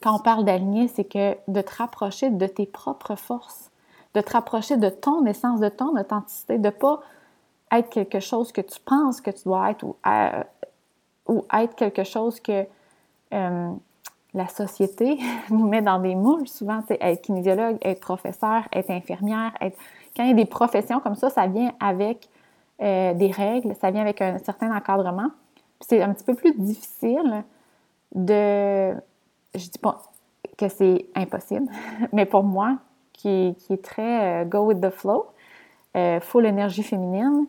Quand 0.00 0.14
on 0.14 0.20
parle 0.20 0.44
d'aligner, 0.44 0.86
c'est 0.86 1.04
que 1.04 1.36
de 1.48 1.60
te 1.60 1.74
rapprocher 1.74 2.30
de 2.30 2.46
tes 2.46 2.66
propres 2.66 3.16
forces, 3.16 3.72
de 4.14 4.20
te 4.20 4.32
rapprocher 4.32 4.76
de 4.76 4.90
ton 4.90 5.26
essence, 5.26 5.58
de 5.58 5.70
ton 5.70 5.98
authenticité, 5.98 6.58
de 6.58 6.70
pas 6.70 7.00
être 7.72 7.90
quelque 7.90 8.20
chose 8.20 8.52
que 8.52 8.60
tu 8.60 8.78
penses 8.78 9.20
que 9.20 9.32
tu 9.32 9.42
dois 9.42 9.72
être 9.72 9.82
ou, 9.82 9.96
euh, 10.06 10.42
être 11.52 11.74
quelque 11.74 12.04
chose 12.04 12.38
que 12.38 12.64
euh, 13.32 13.72
la 14.34 14.48
société 14.48 15.18
nous 15.50 15.66
met 15.68 15.82
dans 15.82 15.98
des 15.98 16.14
moules. 16.14 16.46
Souvent, 16.48 16.82
être 16.88 17.22
kinésiologue, 17.22 17.78
être 17.82 18.00
professeur, 18.00 18.62
être 18.72 18.90
infirmière, 18.90 19.52
être... 19.60 19.78
quand 20.16 20.24
il 20.24 20.28
y 20.28 20.32
a 20.32 20.34
des 20.34 20.46
professions 20.46 21.00
comme 21.00 21.14
ça, 21.14 21.30
ça 21.30 21.46
vient 21.46 21.72
avec 21.80 22.28
euh, 22.80 23.14
des 23.14 23.30
règles, 23.30 23.74
ça 23.80 23.90
vient 23.90 24.02
avec 24.02 24.20
un 24.20 24.38
certain 24.38 24.74
encadrement. 24.76 25.30
C'est 25.80 26.02
un 26.02 26.12
petit 26.12 26.24
peu 26.24 26.34
plus 26.34 26.54
difficile 26.56 27.44
de. 28.14 28.94
Je 29.54 29.70
dis 29.70 29.78
pas 29.80 30.02
que 30.56 30.68
c'est 30.68 31.06
impossible, 31.14 31.66
mais 32.12 32.26
pour 32.26 32.44
moi, 32.44 32.78
qui, 33.12 33.56
est 33.70 33.82
très 33.82 34.42
euh, 34.42 34.44
go 34.44 34.60
with 34.60 34.80
the 34.80 34.90
flow, 34.90 35.26
euh, 35.96 36.20
full 36.20 36.46
énergie 36.46 36.82
féminine, 36.82 37.46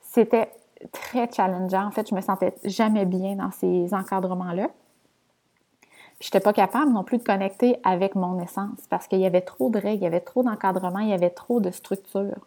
c'était 0.00 0.50
très 0.92 1.30
challengeant. 1.30 1.86
En 1.86 1.90
fait, 1.90 2.08
je 2.08 2.14
me 2.14 2.20
sentais 2.20 2.54
jamais 2.64 3.06
bien 3.06 3.36
dans 3.36 3.50
ces 3.50 3.92
encadrements-là. 3.92 4.68
Je 6.20 6.26
n'étais 6.26 6.40
pas 6.40 6.52
capable 6.52 6.92
non 6.92 7.04
plus 7.04 7.18
de 7.18 7.22
connecter 7.22 7.78
avec 7.84 8.14
mon 8.14 8.40
essence 8.40 8.80
parce 8.90 9.06
qu'il 9.06 9.20
y 9.20 9.26
avait 9.26 9.40
trop 9.40 9.70
de 9.70 9.78
règles, 9.78 10.02
il 10.02 10.02
y 10.02 10.06
avait 10.06 10.20
trop 10.20 10.42
d'encadrement, 10.42 10.98
il 10.98 11.08
y 11.08 11.12
avait 11.12 11.30
trop 11.30 11.60
de 11.60 11.70
structure. 11.70 12.38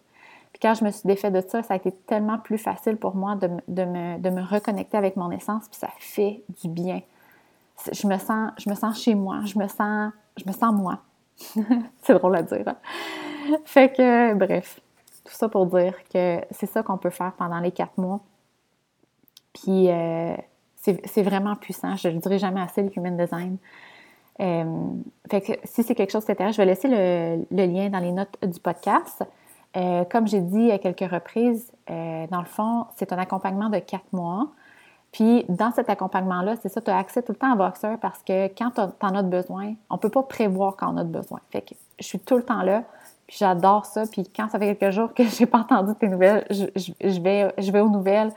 Puis 0.51 0.60
quand 0.62 0.73
je 0.73 0.84
me 0.84 0.91
suis 0.91 1.07
défait 1.07 1.31
de 1.31 1.41
ça, 1.41 1.63
ça 1.63 1.75
a 1.75 1.77
été 1.77 1.91
tellement 1.91 2.38
plus 2.38 2.57
facile 2.57 2.97
pour 2.97 3.15
moi 3.15 3.36
de, 3.36 3.47
me, 3.86 4.41
reconnecter 4.45 4.97
avec 4.97 5.15
mon 5.15 5.31
essence, 5.31 5.69
puis 5.69 5.79
ça 5.79 5.88
fait 5.99 6.43
du 6.62 6.67
bien. 6.67 7.01
Je 7.91 8.07
me 8.07 8.17
sens, 8.17 8.51
je 8.57 8.69
me 8.69 8.75
sens 8.75 9.01
chez 9.01 9.15
moi, 9.15 9.39
je 9.45 9.57
me 9.57 9.67
sens, 9.67 10.12
je 10.38 10.43
me 10.45 10.51
sens 10.51 10.73
moi. 10.73 10.99
c'est 12.01 12.13
drôle 12.13 12.36
à 12.36 12.43
dire. 12.43 12.67
Hein. 12.67 12.75
Fait 13.63 13.91
que, 13.95 14.34
bref, 14.34 14.81
tout 15.23 15.34
ça 15.34 15.47
pour 15.47 15.65
dire 15.67 15.95
que 16.13 16.41
c'est 16.51 16.67
ça 16.67 16.84
qu'on 16.84 16.97
peut 16.97 17.10
faire 17.10 17.31
pendant 17.38 17.60
les 17.60 17.71
quatre 17.71 17.97
mois. 17.97 18.19
Puis 19.53 19.89
euh, 19.89 20.36
c'est 20.82 21.22
vraiment 21.22 21.56
puissant. 21.56 21.96
Je 21.96 22.08
ne 22.08 22.13
le 22.13 22.20
dirai 22.20 22.39
jamais 22.39 22.62
assez, 22.62 22.82
le 22.82 22.91
Human 22.98 23.17
Design. 23.17 23.58
que 24.38 25.54
si 25.63 25.84
c'est 25.84 25.96
quelque 25.96 26.12
chose 26.12 26.24
qui 26.24 26.28
t'intéresse, 26.28 26.56
je 26.56 26.62
vais 26.62 26.65
laisser 26.65 26.88
le, 26.88 27.65
lien 27.65 27.89
dans 27.89 28.00
les 28.00 28.12
notes 28.12 28.38
du 28.41 28.60
podcast. 28.60 29.24
comme 29.74 30.28
j'ai 30.28 30.41
dit 30.41 30.72
à 30.72 30.80
quelques 30.80 31.12
reprises, 31.12 31.72
dans 31.88 32.39
le 32.39 32.48
fond, 32.48 32.86
c'est 32.96 33.13
un 33.13 33.17
accompagnement 33.17 33.70
de 33.70 33.80
quatre 33.80 34.12
mois. 34.12 34.50
Puis, 35.12 35.46
dans 35.50 35.72
cet 35.72 35.89
accompagnement-là, 35.89 36.56
c'est 36.62 36.70
ça, 36.70 36.80
tu 36.80 36.89
as 36.89 36.98
accès 36.98 37.22
tout 37.22 37.34
le 37.34 37.38
temps 37.38 37.52
à 37.52 37.56
Voxer 37.56 37.98
parce 38.02 38.24
que 38.24 38.48
quand 38.48 38.72
tu 38.72 38.82
en 38.82 39.15
as 39.15 39.24
besoin, 39.24 39.74
on 39.89 39.96
ne 39.96 40.00
peut 40.00 40.10
pas 40.10 40.24
prévoir 40.24 40.78
quand 40.78 40.94
on 40.94 40.98
a 40.98 41.04
besoin. 41.04 41.39
Fait 41.52 41.62
que 41.62 41.76
je 42.00 42.06
suis 42.06 42.20
tout 42.20 42.38
le 42.38 42.44
temps 42.44 42.62
là, 42.62 42.84
puis 43.28 43.36
j'adore 43.38 43.86
ça. 43.86 44.04
Puis 44.10 44.24
quand 44.34 44.48
ça 44.50 44.58
fait 44.58 44.76
quelques 44.76 44.94
jours 44.94 45.13
que 45.13 45.24
je 45.28 45.41
n'ai 45.41 45.46
pas 45.46 45.60
entendu 45.60 45.94
tes 45.96 46.08
nouvelles, 46.08 46.46
je, 46.50 47.20
vais, 47.20 47.54
je 47.58 47.72
vais 47.72 47.82
aux 47.82 47.89
nouvelles 47.89 48.32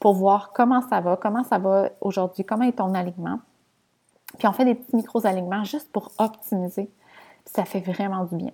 pour 0.00 0.14
voir 0.14 0.52
comment 0.52 0.80
ça 0.88 1.00
va, 1.00 1.16
comment 1.16 1.44
ça 1.44 1.58
va 1.58 1.90
aujourd'hui, 2.00 2.44
comment 2.44 2.64
est 2.64 2.78
ton 2.78 2.94
alignement. 2.94 3.38
Puis 4.38 4.48
on 4.48 4.52
fait 4.52 4.64
des 4.64 4.74
petits 4.74 4.96
micros-alignements 4.96 5.64
juste 5.64 5.92
pour 5.92 6.10
optimiser. 6.18 6.90
Puis 7.44 7.54
ça 7.54 7.64
fait 7.64 7.80
vraiment 7.80 8.24
du 8.24 8.36
bien. 8.36 8.52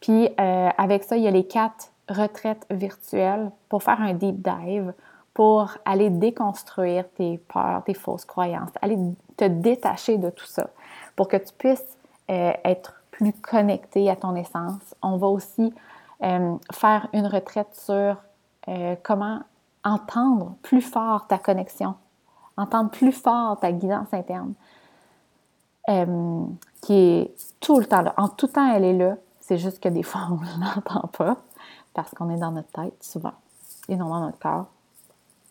Puis 0.00 0.28
euh, 0.40 0.68
avec 0.78 1.02
ça, 1.02 1.16
il 1.16 1.24
y 1.24 1.28
a 1.28 1.32
les 1.32 1.46
quatre 1.46 1.90
retraites 2.08 2.64
virtuelles 2.70 3.50
pour 3.68 3.82
faire 3.82 4.00
un 4.00 4.14
deep 4.14 4.36
dive 4.40 4.94
pour 5.34 5.70
aller 5.84 6.10
déconstruire 6.10 7.04
tes 7.16 7.38
peurs, 7.38 7.84
tes 7.84 7.94
fausses 7.94 8.24
croyances, 8.24 8.70
aller 8.80 8.98
te 9.36 9.44
détacher 9.44 10.18
de 10.18 10.30
tout 10.30 10.46
ça, 10.46 10.68
pour 11.14 11.28
que 11.28 11.36
tu 11.36 11.52
puisses 11.56 11.96
euh, 12.30 12.52
être 12.64 13.02
plus 13.10 13.32
connecté 13.32 14.10
à 14.10 14.16
ton 14.16 14.34
essence. 14.34 14.94
On 15.02 15.16
va 15.16 15.28
aussi 15.28 15.72
euh, 16.22 16.56
faire 16.72 17.08
une 17.12 17.26
retraite 17.26 17.74
sur 17.74 18.16
comment 19.02 19.40
entendre 19.88 20.54
plus 20.62 20.82
fort 20.82 21.26
ta 21.26 21.38
connexion, 21.38 21.94
entendre 22.56 22.90
plus 22.90 23.12
fort 23.12 23.58
ta 23.60 23.72
guidance 23.72 24.12
interne, 24.12 24.54
qui 26.82 26.92
est 26.92 27.34
tout 27.60 27.78
le 27.78 27.86
temps 27.86 28.02
là. 28.02 28.14
En 28.16 28.28
tout 28.28 28.46
temps, 28.46 28.70
elle 28.72 28.84
est 28.84 28.96
là. 28.96 29.16
C'est 29.40 29.58
juste 29.58 29.80
que 29.80 29.88
des 29.88 30.02
fois, 30.02 30.28
on 30.30 30.36
ne 30.36 30.64
l'entend 30.74 31.08
pas 31.08 31.36
parce 31.94 32.10
qu'on 32.10 32.30
est 32.30 32.38
dans 32.38 32.50
notre 32.50 32.70
tête 32.70 33.02
souvent 33.02 33.32
et 33.88 33.96
non 33.96 34.08
dans 34.08 34.20
notre 34.20 34.38
corps. 34.38 34.66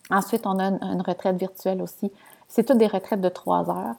Ensuite, 0.10 0.46
on 0.46 0.60
a 0.60 0.68
une, 0.68 1.02
retraite 1.02 1.38
virtuelle 1.38 1.82
aussi. 1.82 2.12
C'est 2.48 2.64
toutes 2.64 2.78
des 2.78 2.88
retraites 2.88 3.20
de 3.20 3.30
trois 3.30 3.70
heures. 3.70 3.96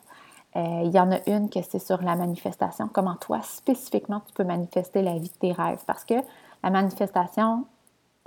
Euh, 0.56 0.82
il 0.84 0.90
y 0.90 0.98
en 0.98 1.12
a 1.12 1.18
une 1.26 1.50
que 1.50 1.60
c'est 1.62 1.78
sur 1.78 2.02
la 2.02 2.16
manifestation, 2.16 2.88
comment 2.90 3.16
toi, 3.16 3.42
spécifiquement, 3.42 4.22
tu 4.26 4.32
peux 4.32 4.44
manifester 4.44 5.02
la 5.02 5.18
vie 5.18 5.28
de 5.28 5.34
tes 5.38 5.52
rêves? 5.52 5.82
Parce 5.86 6.04
que 6.04 6.14
la 6.62 6.70
manifestation, 6.70 7.66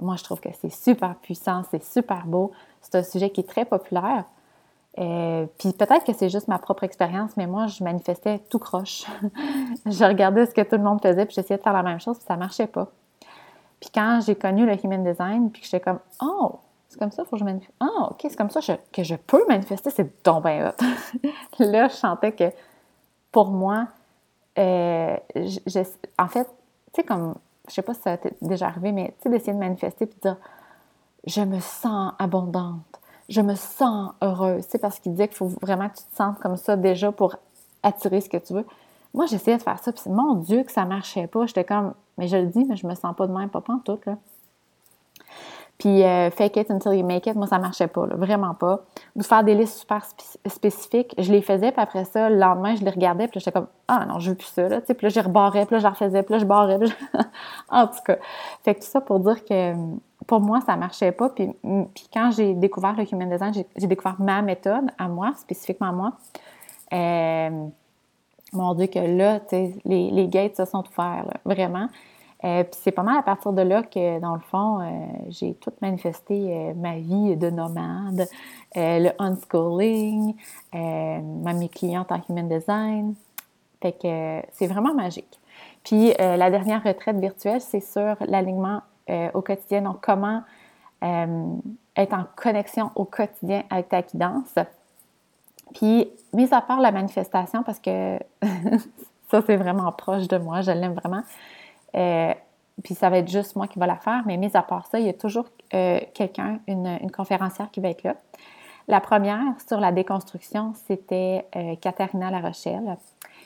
moi, 0.02 0.16
je 0.18 0.24
trouve 0.24 0.40
que 0.40 0.50
c'est 0.60 0.72
super 0.72 1.16
puissant, 1.16 1.64
c'est 1.70 1.84
super 1.84 2.26
beau. 2.26 2.52
C'est 2.82 2.96
un 2.96 3.04
sujet 3.04 3.30
qui 3.30 3.42
est 3.42 3.48
très 3.48 3.66
populaire. 3.66 4.26
Euh, 5.00 5.46
puis 5.58 5.72
peut-être 5.72 6.04
que 6.04 6.14
c'est 6.14 6.30
juste 6.30 6.48
ma 6.48 6.60
propre 6.60 6.84
expérience, 6.84 7.38
mais 7.38 7.48
moi, 7.48 7.68
je 7.68 7.84
manifestais 7.84 8.40
tout 8.50 8.60
croche. 8.60 9.06
je 9.86 10.04
regardais 10.04 10.46
ce 10.46 10.54
que 10.54 10.62
tout 10.62 10.76
le 10.76 10.84
monde 10.84 11.02
faisait, 11.02 11.26
puis 11.26 11.36
j'essayais 11.36 11.58
de 11.58 11.64
faire 11.64 11.74
la 11.74 11.84
même 11.84 12.00
chose, 12.00 12.18
puis 12.18 12.26
ça 12.28 12.36
marchait 12.36 12.68
pas. 12.68 12.88
Puis 13.80 13.90
quand 13.94 14.20
j'ai 14.26 14.36
connu 14.36 14.66
le 14.66 14.74
Human 14.84 15.04
Design, 15.04 15.50
puis 15.50 15.62
que 15.62 15.68
j'étais 15.68 15.80
comme, 15.80 16.00
oh, 16.22 16.60
c'est 16.90 17.00
comme 17.00 17.12
ça, 17.12 17.24
faut 17.24 17.32
que 17.32 17.40
je 17.40 17.46
manifeste. 17.46 17.74
Ah, 17.80 18.10
OK, 18.12 18.20
c'est 18.24 18.36
comme 18.36 18.50
ça 18.50 18.60
que 18.92 19.04
je 19.04 19.16
peux 19.16 19.46
manifester, 19.48 19.90
c'est 19.92 20.24
donc 20.26 20.44
bien 20.44 20.74
Là, 21.60 21.88
je 21.88 21.94
sentais 21.94 22.34
que 22.34 22.52
pour 23.32 23.48
moi, 23.48 23.88
euh, 24.60 25.16
en 26.20 26.28
fait, 26.28 26.44
tu 26.44 26.50
sais, 26.98 27.04
comme, 27.04 27.36
je 27.68 27.74
sais 27.74 27.82
pas 27.82 27.94
si 27.94 28.02
ça 28.02 28.18
t'est 28.18 28.36
déjà 28.42 28.68
arrivé, 28.68 28.92
mais 28.92 29.14
tu 29.18 29.24
sais, 29.24 29.30
d'essayer 29.30 29.54
de 29.54 29.60
manifester 29.60 30.06
puis 30.06 30.18
de 30.24 30.30
dire, 30.30 30.38
je 31.26 31.42
me 31.42 31.60
sens 31.60 32.14
abondante, 32.20 33.00
je 33.30 33.42
me 33.42 33.56
sens 33.56 34.12
heureuse, 34.22 34.64
sais, 34.66 34.80
parce 34.80 35.00
qu'il 35.00 35.12
disait 35.14 35.28
qu'il 35.28 35.38
faut 35.38 35.52
vraiment 35.62 35.90
que 35.90 35.98
tu 35.98 36.04
te 36.04 36.16
sentes 36.16 36.40
comme 36.40 36.58
ça 36.58 36.76
déjà 36.76 37.12
pour 37.12 37.36
attirer 37.84 38.22
ce 38.22 38.30
que 38.30 38.38
tu 38.38 38.54
veux. 38.54 38.66
Moi, 39.14 39.26
j'essayais 39.26 39.58
de 39.58 39.62
faire 39.64 39.80
ça, 39.80 39.92
puis 39.92 40.10
mon 40.10 40.36
Dieu, 40.36 40.64
que 40.64 40.72
ça 40.72 40.86
marchait 40.86 41.28
pas. 41.28 41.46
J'étais 41.46 41.66
comme, 41.66 41.94
mais 42.18 42.28
je 42.28 42.38
le 42.38 42.48
dis, 42.48 42.64
mais 42.66 42.76
je 42.76 42.88
me 42.88 42.96
sens 42.96 43.16
pas 43.16 43.28
de 43.28 43.34
même, 43.34 43.50
pas 43.50 43.64
en 43.68 43.80
tout, 43.80 44.00
là. 44.06 44.18
Puis 45.82 46.04
euh, 46.04 46.30
fake 46.30 46.58
it 46.58 46.70
until 46.70 46.94
you 46.94 47.04
make 47.04 47.26
it, 47.26 47.36
moi, 47.36 47.48
ça 47.48 47.58
marchait 47.58 47.88
pas, 47.88 48.06
vraiment 48.06 48.54
pas. 48.54 48.82
Ou 49.16 49.24
faire 49.24 49.44
des 49.44 49.56
listes 49.56 49.80
super 49.80 50.06
spécifiques, 50.46 51.16
je 51.18 51.32
les 51.32 51.42
faisais, 51.42 51.72
puis 51.72 51.82
après 51.82 52.06
ça, 52.06 52.30
le 52.30 52.36
lendemain, 52.36 52.76
je 52.76 52.84
les 52.84 52.92
regardais, 52.92 53.28
puis 53.28 53.40
j'étais 53.40 53.52
comme 53.52 53.66
Ah 53.88 54.06
non, 54.06 54.20
je 54.20 54.30
veux 54.30 54.36
plus 54.36 54.46
ça, 54.46 54.70
là. 54.70 54.80
Puis 54.82 54.96
là, 55.02 55.10
je 55.10 55.20
rebarrais, 55.20 55.66
puis 55.66 55.74
là, 55.74 55.80
je 55.80 55.88
refaisais, 55.88 56.22
puis 56.22 56.34
là, 56.34 56.38
je 56.38 56.46
barrais. 56.46 56.78
en 57.70 57.88
tout 57.88 58.00
cas. 58.06 58.18
Fait 58.62 58.76
que 58.76 58.82
tout 58.82 58.86
ça 58.86 59.02
pour 59.02 59.22
dire 59.22 59.44
que 59.44 59.74
pour 60.28 60.40
moi, 60.40 60.62
ça 60.62 60.76
marchait 60.76 61.14
pas. 61.14 61.30
Puis, 61.30 61.50
puis 61.64 62.08
quand 62.14 62.30
j'ai 62.30 62.54
découvert 62.54 62.96
le 62.96 63.12
Human 63.12 63.28
Design, 63.32 63.52
j'ai 63.76 63.88
découvert 63.88 64.18
ma 64.20 64.44
méthode 64.44 64.92
à 65.00 65.08
moi, 65.08 65.32
spécifiquement 65.36 65.88
à 65.88 65.92
moi. 65.94 66.12
Euh, 66.94 67.66
mon 68.54 68.76
Dieu, 68.76 68.86
que 68.86 69.00
là, 69.00 69.40
les, 69.52 70.12
les 70.12 70.28
gates 70.28 70.58
se 70.58 70.66
sont 70.66 70.84
ouverts, 70.94 71.26
vraiment. 71.44 71.88
Euh, 72.44 72.64
puis 72.64 72.80
c'est 72.82 72.92
pas 72.92 73.04
mal 73.04 73.18
à 73.18 73.22
partir 73.22 73.54
de 73.54 73.62
là 73.62 73.84
que, 73.84 74.20
dans 74.20 74.34
le 74.34 74.42
fond, 74.42 74.82
euh, 74.82 75.06
j'ai 75.30 75.54
tout 75.56 75.72
manifesté 75.82 76.34
euh, 76.34 76.74
ma 76.74 76.96
vie 76.96 77.36
de 77.36 77.50
nomade, 77.50 78.28
le 78.76 79.12
unschooling, 79.20 80.36
même 80.74 81.58
mes 81.58 81.70
clientes 81.70 82.12
en 82.12 82.22
human 82.30 82.48
design. 82.48 83.14
Fait 83.82 83.92
que 83.92 84.42
c'est 84.54 84.68
vraiment 84.68 84.94
magique. 84.94 85.40
Puis 85.84 86.14
la 86.20 86.50
dernière 86.52 86.84
retraite 86.84 87.18
virtuelle, 87.18 87.62
c'est 87.62 87.80
sur 87.80 88.16
l'alignement 88.22 88.82
au 89.34 89.42
quotidien. 89.42 89.82
Donc, 89.82 89.98
comment 90.02 90.44
être 91.02 92.14
en 92.14 92.26
connexion 92.36 92.92
au 92.96 93.06
quotidien 93.06 93.64
avec 93.70 93.90
ta 93.90 94.02
guidance. 94.02 94.56
Puis, 95.74 96.10
mis 96.34 96.54
à 96.54 96.62
part 96.62 96.80
la 96.80 96.92
manifestation, 96.92 97.64
parce 97.64 97.80
que 97.80 98.20
ça, 99.32 99.42
c'est 99.46 99.58
vraiment 99.58 99.92
proche 99.92 100.28
de 100.28 100.38
moi, 100.38 100.62
je 100.62 100.72
l'aime 100.72 100.94
vraiment. 100.94 101.24
Euh, 101.96 102.34
puis 102.84 102.96
ça 102.96 103.10
va 103.10 103.20
être 103.20 103.30
juste 103.30 103.56
moi 103.56 103.68
qui 103.68 103.80
va 103.80 103.88
la 103.88 103.98
faire, 103.98 104.24
mais 104.26 104.38
mis 104.38 104.56
à 104.56 104.64
part 104.64 104.88
ça, 104.88 105.00
il 105.00 105.06
y 105.06 105.10
a 105.10 105.14
toujours 105.14 105.46
euh, 105.74 106.00
quelqu'un, 106.14 106.60
une, 106.68 107.12
conférencière 107.12 107.70
qui 107.72 107.80
va 107.80 107.90
être 107.90 108.04
là. 108.04 108.16
La 108.88 109.00
première 109.00 109.44
sur 109.68 109.80
la 109.80 109.92
déconstruction, 109.92 110.74
c'était 110.88 111.46
euh, 111.56 111.76
Katharina 111.76 112.32
Larochelle, 112.32 112.98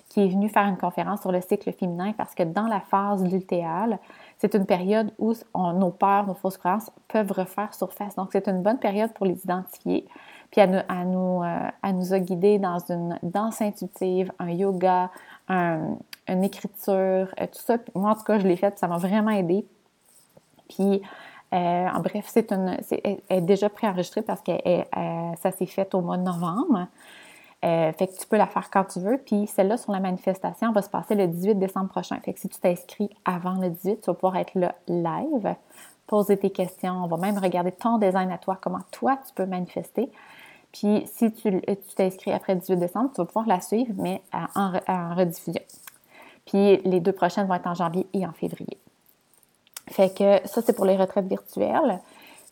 qui 0.10 0.24
est 0.24 0.28
venue 0.28 0.50
faire 0.50 0.66
une 0.66 0.78
conférence 0.78 1.22
sur 1.22 1.32
le 1.32 1.42
cycle 1.42 1.72
féminin 1.74 2.14
parce 2.18 2.34
que 2.34 2.44
dans 2.44 2.68
la 2.68 2.80
phase 2.80 3.24
lutéale, 3.24 4.00
c'est 4.38 4.56
une 4.56 4.66
période 4.66 5.12
où 5.20 5.34
nos 5.56 5.92
peurs, 5.92 6.28
nos 6.28 6.34
fausses 6.34 6.58
croyances 6.58 6.92
peuvent 7.08 7.32
refaire 7.32 7.74
surface. 7.74 8.16
Donc, 8.16 8.30
c'est 8.32 8.48
une 8.48 8.62
bonne 8.62 8.80
période 8.80 9.14
pour 9.14 9.26
les 9.26 9.42
identifier. 9.44 10.08
Puis, 10.56 10.62
elle, 10.62 10.86
nous, 11.08 11.44
elle 11.44 11.96
nous 11.96 12.14
a 12.14 12.20
guidés 12.20 12.60
dans 12.60 12.80
une 12.80 13.20
danse 13.24 13.62
intuitive, 13.62 14.32
un 14.40 14.52
yoga, 14.52 15.12
un, 15.50 15.98
une 16.30 16.44
écriture, 16.46 17.28
euh, 17.40 17.48
tout 17.48 17.60
ça. 17.60 17.78
Moi, 17.94 18.12
en 18.12 18.16
tout 18.16 18.24
cas, 18.24 18.40
je 18.40 18.48
l'ai 18.48 18.56
fait, 18.56 18.80
ça 18.80 18.88
m'a 18.88 18.98
vraiment 18.98 19.32
aidé. 19.32 19.66
Puis, 20.70 21.02
euh, 21.54 21.88
en 21.88 22.00
bref, 22.00 22.26
c'est 22.28 22.54
une, 22.54 22.78
elle 22.90 23.20
est 23.30 23.42
déjà 23.42 23.70
préenregistrée 23.70 24.22
parce 24.22 24.42
que 24.42 24.54
ça 25.42 25.52
s'est 25.52 25.66
fait 25.66 25.94
au 25.94 26.02
mois 26.02 26.18
de 26.18 26.24
novembre. 26.24 26.88
Euh, 27.66 27.92
fait 27.94 28.08
que 28.08 28.18
tu 28.18 28.28
peux 28.28 28.38
la 28.38 28.48
faire 28.48 28.70
quand 28.70 28.86
tu 28.86 29.00
veux. 29.00 29.18
Puis 29.18 29.48
celle-là 29.48 29.78
sur 29.78 29.92
la 29.92 30.00
manifestation 30.00 30.72
va 30.72 30.82
se 30.82 30.90
passer 30.90 31.16
le 31.16 31.28
18 31.28 31.56
décembre 31.56 31.90
prochain. 31.90 32.18
Fait 32.24 32.34
que 32.34 32.40
si 32.40 32.50
tu 32.50 32.60
t'inscris 32.60 33.10
avant 33.26 33.56
le 33.56 33.70
18, 33.70 34.02
tu 34.02 34.06
vas 34.08 34.14
pouvoir 34.14 34.38
être 34.38 34.54
là 34.56 34.76
live, 34.88 35.56
poser 36.08 36.38
tes 36.38 36.50
questions. 36.50 37.04
On 37.04 37.08
va 37.08 37.18
même 37.18 37.38
regarder 37.38 37.72
ton 37.72 37.98
design 37.98 38.32
à 38.32 38.38
toi, 38.38 38.58
comment 38.62 38.82
toi 38.92 39.18
tu 39.26 39.34
peux 39.34 39.46
manifester. 39.46 40.12
Puis 40.76 41.04
si 41.08 41.32
tu 41.32 41.62
t'inscris 41.96 42.34
après 42.34 42.54
le 42.54 42.60
18 42.60 42.76
décembre, 42.76 43.10
tu 43.16 43.22
vas 43.22 43.26
pouvoir 43.26 43.48
la 43.48 43.62
suivre, 43.62 43.94
mais 43.98 44.22
en, 44.34 45.16
rediffusion. 45.16 45.62
Puis 46.46 46.78
les 46.84 47.00
deux 47.00 47.14
prochaines 47.14 47.48
vont 47.48 47.54
être 47.54 47.68
en 47.68 47.74
janvier 47.74 48.06
et 48.14 48.26
en 48.26 48.34
février. 48.34 48.78
Fait 49.88 50.14
que 50.14 50.46
ça, 50.46 50.62
c'est 50.62 50.76
pour 50.76 50.86
les 50.86 50.98
retraites 50.98 51.28
virtuelles. 51.28 52.02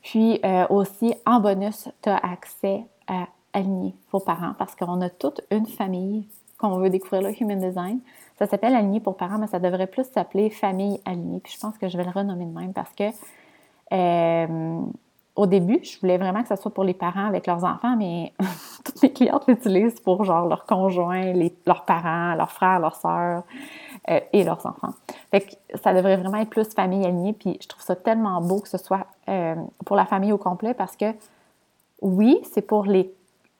Puis 0.01 0.39
euh, 0.45 0.65
aussi, 0.69 1.13
en 1.25 1.41
bonus, 1.41 1.89
tu 2.01 2.09
as 2.09 2.17
accès 2.17 2.85
à 3.07 3.27
aligner 3.51 3.93
vos 4.11 4.21
parents 4.21 4.53
parce 4.57 4.73
qu'on 4.75 5.01
a 5.01 5.09
toute 5.09 5.41
une 5.51 5.67
famille 5.67 6.25
qu'on 6.57 6.77
veut 6.77 6.89
découvrir 6.89 7.23
le 7.23 7.41
Human 7.41 7.59
Design. 7.59 7.99
Ça 8.39 8.47
s'appelle 8.47 8.73
Aligner 8.73 9.01
pour 9.01 9.17
parents, 9.17 9.37
mais 9.37 9.47
ça 9.47 9.59
devrait 9.59 9.87
plus 9.87 10.05
s'appeler 10.05 10.49
Famille 10.49 11.01
alignée. 11.03 11.41
Puis 11.41 11.53
je 11.53 11.59
pense 11.59 11.77
que 11.77 11.89
je 11.89 11.97
vais 11.97 12.05
le 12.05 12.11
renommer 12.11 12.45
de 12.45 12.57
même 12.57 12.73
parce 12.73 12.93
que 12.93 13.09
euh, 13.91 14.81
au 15.35 15.47
début, 15.47 15.79
je 15.83 15.99
voulais 15.99 16.17
vraiment 16.17 16.43
que 16.43 16.47
ça 16.47 16.55
soit 16.55 16.73
pour 16.73 16.83
les 16.83 16.93
parents 16.93 17.25
avec 17.25 17.47
leurs 17.47 17.63
enfants, 17.63 17.95
mais 17.97 18.33
toutes 18.85 19.01
mes 19.01 19.11
clientes 19.11 19.47
l'utilisent 19.47 19.99
pour 19.99 20.23
genre 20.23 20.47
leurs 20.47 20.65
conjoints, 20.65 21.33
leurs 21.65 21.85
parents, 21.85 22.35
leurs 22.35 22.51
frères, 22.51 22.79
leurs 22.79 22.95
sœurs 22.95 23.43
euh, 24.09 24.19
et 24.31 24.43
leurs 24.43 24.63
enfants. 24.65 24.93
Fait 25.31 25.41
que 25.41 25.77
ça 25.81 25.93
devrait 25.93 26.17
vraiment 26.17 26.37
être 26.37 26.49
plus 26.49 26.71
famille 26.73 27.03
alignée, 27.03 27.33
puis 27.33 27.57
je 27.61 27.67
trouve 27.67 27.81
ça 27.81 27.95
tellement 27.95 28.41
beau 28.41 28.59
que 28.59 28.69
ce 28.69 28.77
soit 28.77 29.07
euh, 29.27 29.55
pour 29.85 29.95
la 29.95 30.05
famille 30.05 30.31
au 30.31 30.37
complet 30.37 30.75
parce 30.75 30.95
que 30.95 31.13
oui, 32.01 32.39
c'est 32.51 32.61
pour 32.61 32.85
les, 32.85 33.11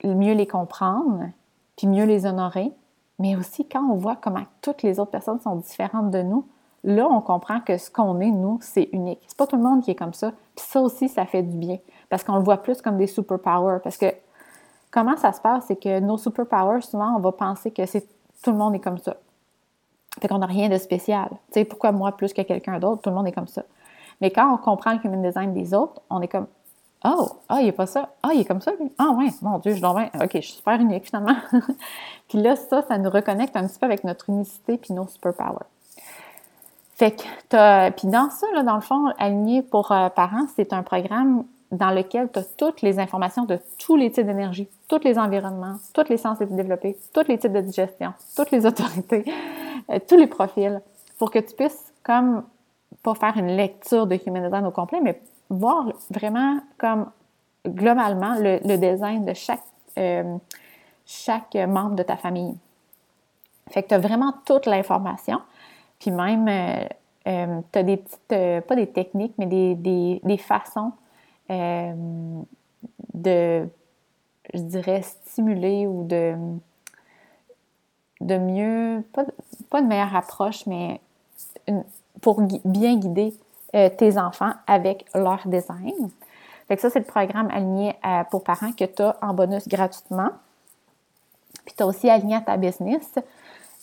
mieux 0.04 0.34
les 0.34 0.48
comprendre, 0.48 1.30
puis 1.76 1.88
mieux 1.88 2.06
les 2.06 2.28
honorer, 2.28 2.72
mais 3.18 3.36
aussi 3.36 3.68
quand 3.68 3.84
on 3.90 3.96
voit 3.96 4.16
comment 4.16 4.44
toutes 4.62 4.84
les 4.84 5.00
autres 5.00 5.12
personnes 5.12 5.40
sont 5.40 5.56
différentes 5.56 6.12
de 6.12 6.22
nous, 6.22 6.46
là, 6.84 7.08
on 7.10 7.22
comprend 7.22 7.60
que 7.62 7.78
ce 7.78 7.89
qu'on 7.89 8.19
est, 8.19 8.32
nous, 8.32 8.60
c'est 8.62 8.89
unique. 8.91 9.22
C'est 9.28 9.38
pas 9.38 9.48
tout 9.48 9.56
le 9.56 9.63
monde 9.63 9.84
qui 9.84 9.91
est 9.91 9.96
comme 9.96 10.13
ça. 10.13 10.32
Puis 10.56 10.65
ça 10.67 10.82
aussi, 10.82 11.10
ça 11.10 11.26
fait 11.26 11.43
du 11.43 11.58
bien. 11.58 11.78
Parce 12.10 12.24
qu'on 12.24 12.36
le 12.36 12.43
voit 12.43 12.58
plus 12.58 12.82
comme 12.82 12.98
des 12.98 13.08
superpowers. 13.08 13.80
Parce 13.84 13.98
que 13.98 14.08
comment 14.91 15.17
ça 15.17 15.32
se 15.32 15.41
passe, 15.41 15.65
c'est 15.67 15.76
que 15.76 16.00
nos 16.00 16.17
superpowers, 16.17 16.82
souvent, 16.82 17.15
on 17.15 17.19
va 17.19 17.32
penser 17.32 17.72
que 17.72 17.86
c'est 17.86 18.06
tout 18.43 18.52
le 18.52 18.58
monde 18.58 18.76
est 18.76 18.80
comme 18.80 18.98
ça. 18.98 19.15
Fait 20.22 20.28
qu'on 20.28 20.39
n'a 20.39 20.46
rien 20.46 20.69
de 20.69 20.78
spécial. 20.78 21.30
Tu 21.30 21.54
sais, 21.54 21.65
pourquoi 21.65 21.91
moi 21.91 22.12
plus 22.12 22.34
que 22.34 22.41
quelqu'un 22.41 22.78
d'autre? 22.80 23.02
Tout 23.02 23.10
le 23.10 23.15
monde 23.15 23.28
est 23.28 23.32
comme 23.32 23.48
ça. 23.48 23.63
Mais 24.22 24.30
quand 24.30 24.54
on 24.54 24.58
comprend 24.58 24.93
le 24.93 25.00
human 25.04 25.22
design 25.22 25.54
des 25.54 25.74
autres, 25.74 26.02
on 26.10 26.22
est 26.22 26.28
comme 26.28 26.48
Oh, 27.06 27.28
ah, 27.50 27.62
il 27.62 27.67
a 27.67 27.74
pas 27.74 27.86
ça. 27.86 28.10
Ah, 28.24 28.30
il 28.34 28.41
est 28.41 28.46
comme 28.46 28.62
ça, 28.62 28.72
lui. 28.80 28.89
Ah, 28.98 29.10
ouais, 29.17 29.28
mon 29.41 29.60
Dieu, 29.60 29.74
je 29.74 29.82
dois 29.82 30.06
OK, 30.22 30.32
je 30.36 30.39
suis 30.39 30.54
super 30.54 30.80
unique 30.80 31.06
finalement. 31.06 31.36
puis 32.30 32.41
là, 32.41 32.56
ça, 32.56 32.82
ça 32.88 32.98
nous 32.98 33.10
reconnecte 33.10 33.56
un 33.58 33.67
petit 33.67 33.78
peu 33.78 33.86
avec 33.86 34.06
notre 34.06 34.30
unicité 34.30 34.78
puis 34.78 34.93
nos 34.93 35.06
superpowers. 35.08 35.65
Fait 36.96 37.12
que, 37.12 37.24
t'as, 37.50 37.92
puis 37.92 38.08
dans 38.08 38.30
ça, 38.30 38.48
là, 38.54 38.64
dans 38.64 38.76
le 38.76 38.82
fond, 38.82 39.08
aligné 39.18 39.62
pour 39.62 39.92
euh, 39.92 40.10
parents, 40.10 40.46
c'est 40.56 40.74
un 40.74 40.84
programme 40.84 41.44
dans 41.72 41.90
lequel 41.90 42.30
tu 42.32 42.40
as 42.40 42.44
toutes 42.44 42.84
les 42.84 43.00
informations 43.00 43.46
de 43.46 43.58
tous 43.80 43.96
les 43.96 44.12
types 44.12 44.28
d'énergie, 44.28 44.68
tous 44.88 45.04
les 45.04 45.18
environnements, 45.18 45.78
toutes 45.94 46.10
les 46.10 46.18
sens 46.18 46.38
développés, 46.40 46.96
tous 47.14 47.28
les 47.28 47.40
types 47.40 47.52
de 47.52 47.62
digestion, 47.62 48.14
toutes 48.36 48.52
les 48.52 48.66
autorités, 48.68 49.26
euh, 49.90 50.00
tous 50.08 50.18
les 50.18 50.28
profils, 50.28 50.82
pour 51.18 51.32
que 51.32 51.40
tu 51.40 51.56
puisses, 51.56 51.92
comme, 52.04 52.44
pas 53.02 53.16
faire 53.16 53.38
une 53.38 53.56
lecture 53.58 54.06
de 54.06 54.20
Human 54.28 54.44
Design 54.44 54.66
au 54.66 54.72
complet, 54.72 55.00
mais 55.02 55.20
voir 55.50 55.92
vraiment 56.12 56.60
comme 56.78 57.08
globalement 57.66 58.36
le, 58.38 58.60
design 58.78 59.26
de 59.26 59.34
chaque, 59.34 59.64
euh, 59.98 60.38
chaque 61.06 61.56
membre 61.56 61.96
de 61.96 62.04
ta 62.04 62.18
famille. 62.18 62.56
Fait 63.72 63.82
que 63.82 63.90
tu 63.90 63.94
as 63.96 64.00
vraiment 64.00 64.34
toute 64.46 64.66
l'information. 64.66 65.42
Puis 66.04 66.12
même, 66.12 66.48
euh, 66.50 66.86
euh, 67.28 67.62
tu 67.72 67.80
as 67.80 67.84
des 67.84 67.96
petites, 67.96 68.66
pas 68.68 68.76
des 68.76 68.88
techniques, 68.88 69.34
mais 69.38 69.46
des, 69.46 70.20
des, 70.22 70.38
façons 70.38 70.92
de, 71.50 72.46
je 74.54 74.60
dirais, 74.60 75.02
stimuler 75.02 75.88
ou 75.88 76.06
de, 76.06 76.36
de 78.20 78.38
mieux, 78.38 79.02
pas, 79.13 79.24
pas 79.70 79.82
de 79.82 79.88
meilleure 79.88 80.13
approche, 80.13 80.66
mais 80.66 81.00
pour 82.22 82.42
bien 82.66 82.98
guider 82.98 83.34
euh, 83.74 83.88
tes 83.88 84.18
enfants 84.18 84.52
avec 84.68 85.06
leur 85.16 85.39
design. 85.46 86.10
Fait 86.68 86.76
que 86.76 86.82
ça, 86.82 86.89
c'est 86.89 87.00
le 87.00 87.06
programme 87.06 87.50
aligné 87.50 87.96
pour 88.30 88.44
parents 88.44 88.74
que 88.74 88.84
tu 88.84 89.04
as 89.04 89.16
en 89.22 89.34
bonus 89.34 89.70
gratuitement. 89.70 90.32
Puis 91.63 91.76
tu 91.78 91.84
as 91.84 91.88
aussi 91.88 92.10
aligné 92.10 92.36
à 92.36 92.42
ta 92.42 92.58
business, 92.58 93.10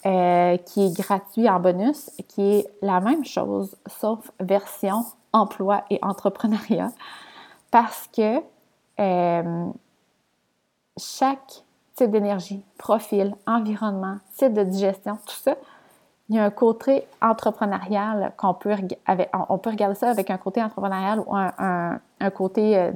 euh, 0.06 0.56
qui 0.56 0.86
est 0.86 0.96
gratuit 0.96 1.48
en 1.48 1.60
bonus, 1.60 2.10
qui 2.28 2.40
est 2.40 2.66
la 2.80 3.00
même 3.00 3.24
chose, 3.24 3.76
sauf 3.86 4.30
version 4.40 5.04
emploi 5.32 5.84
et 5.90 5.98
entrepreneuriat. 6.02 6.90
Parce 7.70 8.08
que 8.08 8.38
euh, 8.98 9.66
chaque 10.96 11.64
type 11.96 12.10
d'énergie, 12.10 12.64
profil, 12.78 13.34
environnement, 13.46 14.18
type 14.36 14.54
de 14.54 14.64
digestion, 14.64 15.18
tout 15.26 15.34
ça, 15.34 15.56
il 16.30 16.36
y 16.36 16.38
a 16.38 16.44
un 16.44 16.50
côté 16.50 17.04
entrepreneurial 17.20 18.32
qu'on 18.36 18.54
peut, 18.54 18.74
on 19.48 19.58
peut 19.58 19.70
regarder 19.70 19.96
ça 19.96 20.10
avec 20.10 20.30
un 20.30 20.38
côté 20.38 20.62
entrepreneurial 20.62 21.20
ou 21.26 21.34
un, 21.36 22.30
côté 22.30 22.78
euh, 22.78 22.92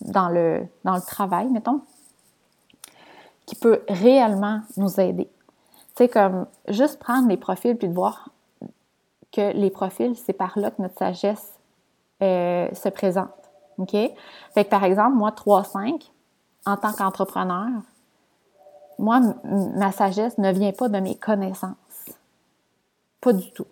dans 0.00 0.28
le, 0.28 0.66
dans 0.84 0.94
le 0.94 1.02
travail, 1.02 1.48
mettons, 1.50 1.82
qui 3.46 3.54
peut 3.54 3.82
réellement 3.88 4.62
nous 4.76 4.98
aider. 4.98 5.28
C'est 5.98 6.08
comme 6.08 6.46
juste 6.68 6.98
prendre 6.98 7.28
les 7.28 7.36
profils 7.36 7.76
puis 7.76 7.88
de 7.88 7.94
voir 7.94 8.30
que 9.32 9.52
les 9.52 9.70
profils, 9.70 10.16
c'est 10.16 10.32
par 10.32 10.58
là 10.58 10.70
que 10.70 10.80
notre 10.80 10.96
sagesse 10.96 11.52
euh, 12.22 12.72
se 12.72 12.88
présente. 12.88 13.28
OK? 13.76 13.92
Fait 13.92 14.64
que 14.64 14.70
par 14.70 14.84
exemple, 14.84 15.16
moi, 15.16 15.30
3-5, 15.30 16.10
en 16.64 16.76
tant 16.76 16.92
qu'entrepreneur, 16.92 17.68
moi, 18.98 19.20
ma 19.44 19.92
sagesse 19.92 20.38
ne 20.38 20.50
vient 20.52 20.72
pas 20.72 20.88
de 20.88 20.98
mes 20.98 21.16
connaissances 21.16 21.76
pas 23.20 23.32
du 23.32 23.50
tout. 23.52 23.66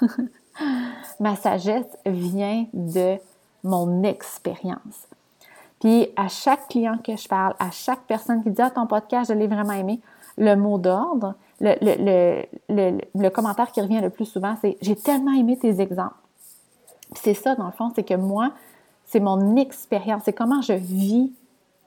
Ma 1.20 1.36
sagesse 1.36 1.86
vient 2.04 2.66
de 2.72 3.16
mon 3.64 4.02
expérience. 4.02 5.06
Puis 5.80 6.08
à 6.16 6.28
chaque 6.28 6.68
client 6.68 6.98
que 6.98 7.16
je 7.16 7.28
parle, 7.28 7.54
à 7.58 7.70
chaque 7.70 8.00
personne 8.02 8.42
qui 8.42 8.50
dit 8.50 8.62
Ah, 8.62 8.70
ton 8.70 8.86
podcast, 8.86 9.30
je 9.32 9.38
l'ai 9.38 9.46
vraiment 9.46 9.72
aimé, 9.72 10.00
le 10.36 10.54
mot 10.56 10.78
d'ordre, 10.78 11.34
le, 11.60 12.44
le, 12.68 13.00
le, 13.14 13.28
commentaire 13.30 13.72
qui 13.72 13.80
revient 13.80 14.00
le 14.00 14.10
plus 14.10 14.26
souvent, 14.26 14.54
c'est 14.60 14.76
J'ai 14.80 14.96
tellement 14.96 15.32
aimé 15.32 15.58
tes 15.58 15.80
exemples. 15.80 16.14
c'est 17.14 17.34
ça, 17.34 17.54
dans 17.56 17.66
le 17.66 17.72
fond, 17.72 17.90
c'est 17.94 18.04
que 18.04 18.14
moi, 18.14 18.52
c'est 19.04 19.20
mon 19.20 19.56
expérience, 19.56 20.22
c'est 20.24 20.32
comment 20.32 20.62
je 20.62 20.74
vis 20.74 21.32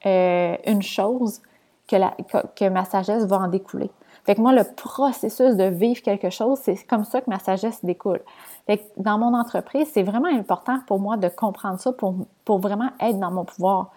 euh, 0.04 0.56
une 0.66 0.82
chose 0.82 1.40
que, 1.86 1.96
la, 1.96 2.14
que 2.56 2.68
ma 2.68 2.84
sagesse 2.84 3.24
va 3.24 3.38
en 3.38 3.48
découler. 3.48 3.90
Fait 4.24 4.36
que 4.36 4.40
moi, 4.40 4.52
le 4.52 4.64
processus 4.64 5.56
de 5.56 5.64
vivre 5.64 6.00
quelque 6.00 6.30
chose, 6.30 6.58
c'est 6.62 6.76
comme 6.86 7.04
ça 7.04 7.20
que 7.20 7.28
ma 7.28 7.38
sagesse 7.38 7.84
découle. 7.84 8.20
Fait 8.66 8.78
que 8.78 8.82
dans 8.96 9.18
mon 9.18 9.34
entreprise, 9.34 9.88
c'est 9.92 10.04
vraiment 10.04 10.28
important 10.28 10.78
pour 10.86 11.00
moi 11.00 11.16
de 11.16 11.28
comprendre 11.28 11.80
ça 11.80 11.92
pour, 11.92 12.14
pour 12.44 12.58
vraiment 12.58 12.90
être 13.00 13.18
dans 13.18 13.32
mon 13.32 13.44
pouvoir. 13.44 13.90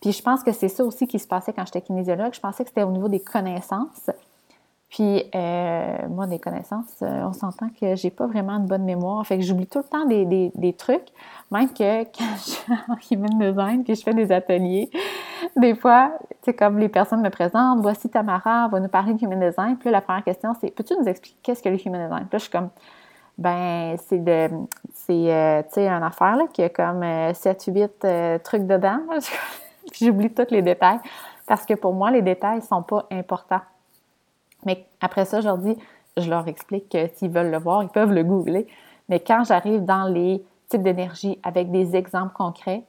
Puis 0.00 0.12
je 0.12 0.22
pense 0.22 0.42
que 0.44 0.52
c'est 0.52 0.68
ça 0.68 0.84
aussi 0.84 1.06
qui 1.06 1.18
se 1.18 1.26
passait 1.26 1.52
quand 1.52 1.64
j'étais 1.64 1.80
kinésiologue. 1.80 2.34
Je 2.34 2.40
pensais 2.40 2.62
que 2.62 2.70
c'était 2.70 2.84
au 2.84 2.92
niveau 2.92 3.08
des 3.08 3.20
connaissances. 3.20 4.10
Puis, 4.94 5.24
euh, 5.34 5.96
moi, 6.08 6.28
des 6.28 6.38
connaissances, 6.38 7.02
euh, 7.02 7.24
on 7.24 7.32
s'entend 7.32 7.68
que 7.68 7.96
j'ai 7.96 8.10
pas 8.10 8.28
vraiment 8.28 8.52
une 8.52 8.66
bonne 8.66 8.84
mémoire. 8.84 9.26
Fait 9.26 9.36
que 9.36 9.42
j'oublie 9.42 9.66
tout 9.66 9.80
le 9.80 9.84
temps 9.84 10.04
des, 10.04 10.52
des, 10.54 10.72
trucs. 10.72 11.08
Même 11.50 11.68
que 11.70 12.04
quand 12.16 12.36
je 12.36 12.50
suis 12.52 12.72
en 12.88 12.94
human 13.10 13.38
design 13.40 13.82
puis 13.82 13.96
je 13.96 14.02
fais 14.04 14.14
des 14.14 14.30
ateliers, 14.30 14.88
des 15.56 15.74
fois, 15.74 16.12
c'est 16.42 16.54
comme 16.54 16.78
les 16.78 16.88
personnes 16.88 17.22
me 17.22 17.28
présentent, 17.30 17.80
voici 17.80 18.08
Tamara, 18.08 18.68
va 18.68 18.78
nous 18.78 18.88
parler 18.88 19.14
de 19.14 19.24
human 19.24 19.40
design. 19.40 19.76
Puis 19.76 19.86
là, 19.86 19.98
la 19.98 20.00
première 20.00 20.22
question, 20.22 20.54
c'est 20.60 20.70
peux-tu 20.70 20.94
nous 20.96 21.08
expliquer 21.08 21.38
qu'est-ce 21.42 21.62
que 21.64 21.70
le 21.70 21.84
human 21.84 22.04
design? 22.04 22.26
Puis 22.28 22.34
là, 22.34 22.38
je 22.38 22.42
suis 22.42 22.52
comme, 22.52 22.68
ben, 23.36 23.96
c'est 23.98 24.22
de, 24.22 24.48
c'est, 24.92 25.34
euh, 25.34 25.62
tu 25.62 25.70
sais, 25.70 25.88
une 25.88 26.04
affaire, 26.04 26.36
là, 26.36 26.44
qui 26.52 26.62
a 26.62 26.68
comme 26.68 27.04
7 27.34 27.64
8 27.66 28.06
trucs 28.44 28.66
dedans. 28.68 29.00
j'oublie 30.00 30.32
tous 30.32 30.52
les 30.52 30.62
détails. 30.62 31.00
Parce 31.48 31.66
que 31.66 31.74
pour 31.74 31.94
moi, 31.94 32.12
les 32.12 32.22
détails 32.22 32.62
sont 32.62 32.84
pas 32.84 33.06
importants. 33.10 33.60
Mais 34.66 34.86
après 35.00 35.24
ça, 35.24 35.40
je 35.40 35.46
leur 35.46 35.58
dis, 35.58 35.76
je 36.16 36.28
leur 36.28 36.46
explique 36.48 36.88
que 36.88 37.08
s'ils 37.14 37.30
veulent 37.30 37.50
le 37.50 37.58
voir, 37.58 37.82
ils 37.82 37.88
peuvent 37.88 38.12
le 38.12 38.22
googler. 38.22 38.66
Mais 39.08 39.20
quand 39.20 39.44
j'arrive 39.44 39.84
dans 39.84 40.04
les 40.04 40.44
types 40.68 40.82
d'énergie 40.82 41.38
avec 41.42 41.70
des 41.70 41.96
exemples 41.96 42.32
concrets, 42.32 42.84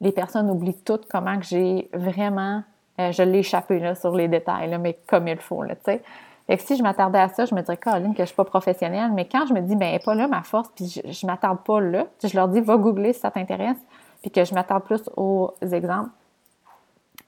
les 0.00 0.12
personnes 0.12 0.50
oublient 0.50 0.82
toutes 0.84 1.06
comment 1.08 1.38
que 1.38 1.44
j'ai 1.44 1.88
vraiment, 1.92 2.62
euh, 3.00 3.12
je 3.12 3.22
l'ai 3.22 3.38
échappé 3.38 3.78
là, 3.78 3.94
sur 3.94 4.14
les 4.14 4.28
détails, 4.28 4.70
là, 4.70 4.78
mais 4.78 4.98
comme 5.06 5.28
il 5.28 5.38
faut, 5.38 5.64
tu 5.64 5.74
sais. 5.84 6.02
Et 6.48 6.56
que 6.56 6.62
si 6.62 6.76
je 6.76 6.82
m'attardais 6.82 7.18
à 7.18 7.28
ça, 7.28 7.44
je 7.44 7.54
me 7.54 7.60
dirais, 7.60 7.76
Caroline, 7.76 8.12
que 8.12 8.18
je 8.18 8.22
ne 8.22 8.26
suis 8.26 8.36
pas 8.36 8.44
professionnelle. 8.44 9.10
Mais 9.12 9.26
quand 9.26 9.46
je 9.46 9.54
me 9.54 9.60
dis, 9.60 9.74
ben, 9.74 9.98
pas 9.98 10.14
là 10.14 10.28
ma 10.28 10.42
force, 10.42 10.68
puis 10.76 10.86
je, 10.86 11.26
ne 11.26 11.30
m'attarde 11.30 11.58
pas 11.64 11.80
là, 11.80 12.06
je 12.22 12.36
leur 12.36 12.46
dis, 12.48 12.60
va 12.60 12.76
googler 12.76 13.12
si 13.12 13.20
ça 13.20 13.32
t'intéresse, 13.32 13.78
puis 14.22 14.30
que 14.30 14.44
je 14.44 14.54
m'attarde 14.54 14.84
plus 14.84 15.02
aux 15.16 15.54
exemples, 15.60 16.10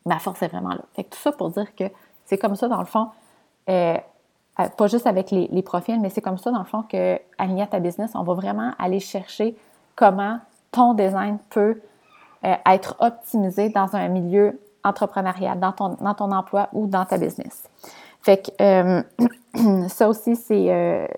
ma 0.06 0.18
force 0.20 0.40
est 0.42 0.48
vraiment 0.48 0.70
là. 0.70 0.82
Fait 0.94 1.04
que 1.04 1.10
tout 1.10 1.18
ça 1.18 1.32
pour 1.32 1.50
dire 1.50 1.74
que 1.74 1.84
c'est 2.26 2.38
comme 2.38 2.54
ça, 2.54 2.68
dans 2.68 2.78
le 2.78 2.86
fond, 2.86 3.08
euh, 3.68 3.96
pas 4.76 4.86
juste 4.88 5.06
avec 5.06 5.30
les, 5.30 5.62
profils, 5.62 6.00
mais 6.00 6.10
c'est 6.10 6.20
comme 6.20 6.38
ça, 6.38 6.50
dans 6.50 6.58
le 6.58 6.64
fond, 6.64 6.82
que 6.82 7.18
à 7.38 7.66
ta 7.66 7.78
business, 7.78 8.10
on 8.14 8.22
va 8.22 8.34
vraiment 8.34 8.72
aller 8.78 8.98
chercher 8.98 9.56
comment 9.94 10.38
ton 10.72 10.94
design 10.94 11.38
peut 11.50 11.80
euh, 12.44 12.54
être 12.68 12.96
optimisé 12.98 13.68
dans 13.68 13.94
un 13.94 14.08
milieu 14.08 14.60
entrepreneurial, 14.84 15.60
dans 15.60 15.72
ton, 15.72 16.32
emploi 16.32 16.68
ou 16.72 16.86
dans 16.86 17.04
ta 17.04 17.18
business. 17.18 17.68
Fait 18.22 18.38
que 18.38 18.50
euh, 18.60 19.88
ça 19.88 20.08
aussi, 20.08 20.34
c'est 20.34 21.08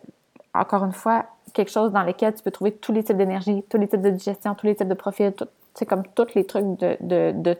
encore 0.52 0.84
une 0.84 0.92
fois 0.92 1.24
quelque 1.54 1.70
chose 1.70 1.92
dans 1.92 2.02
lequel 2.02 2.34
tu 2.34 2.42
peux 2.42 2.50
trouver 2.50 2.72
tous 2.72 2.92
les 2.92 3.02
types 3.02 3.16
d'énergie, 3.16 3.64
tous 3.70 3.78
les 3.78 3.88
types 3.88 4.02
de 4.02 4.10
digestion, 4.10 4.54
tous 4.54 4.66
les 4.66 4.74
types 4.74 4.88
de 4.88 4.94
profils, 4.94 5.32
c'est 5.74 5.86
comme 5.86 6.02
tous 6.14 6.34
les 6.34 6.44
trucs 6.44 6.78
de, 6.78 6.96
de 7.32 7.56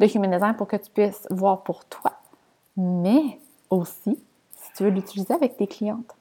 human 0.00 0.30
design 0.30 0.54
pour 0.54 0.66
que 0.66 0.76
tu 0.76 0.90
puisses 0.90 1.26
voir 1.30 1.62
pour 1.62 1.84
toi. 1.84 2.12
Mais 2.76 3.38
aussi, 3.72 4.18
si 4.54 4.72
tu 4.76 4.84
veux 4.84 4.90
l'utiliser 4.90 5.34
avec 5.34 5.56
tes 5.56 5.66
clientes. 5.66 6.14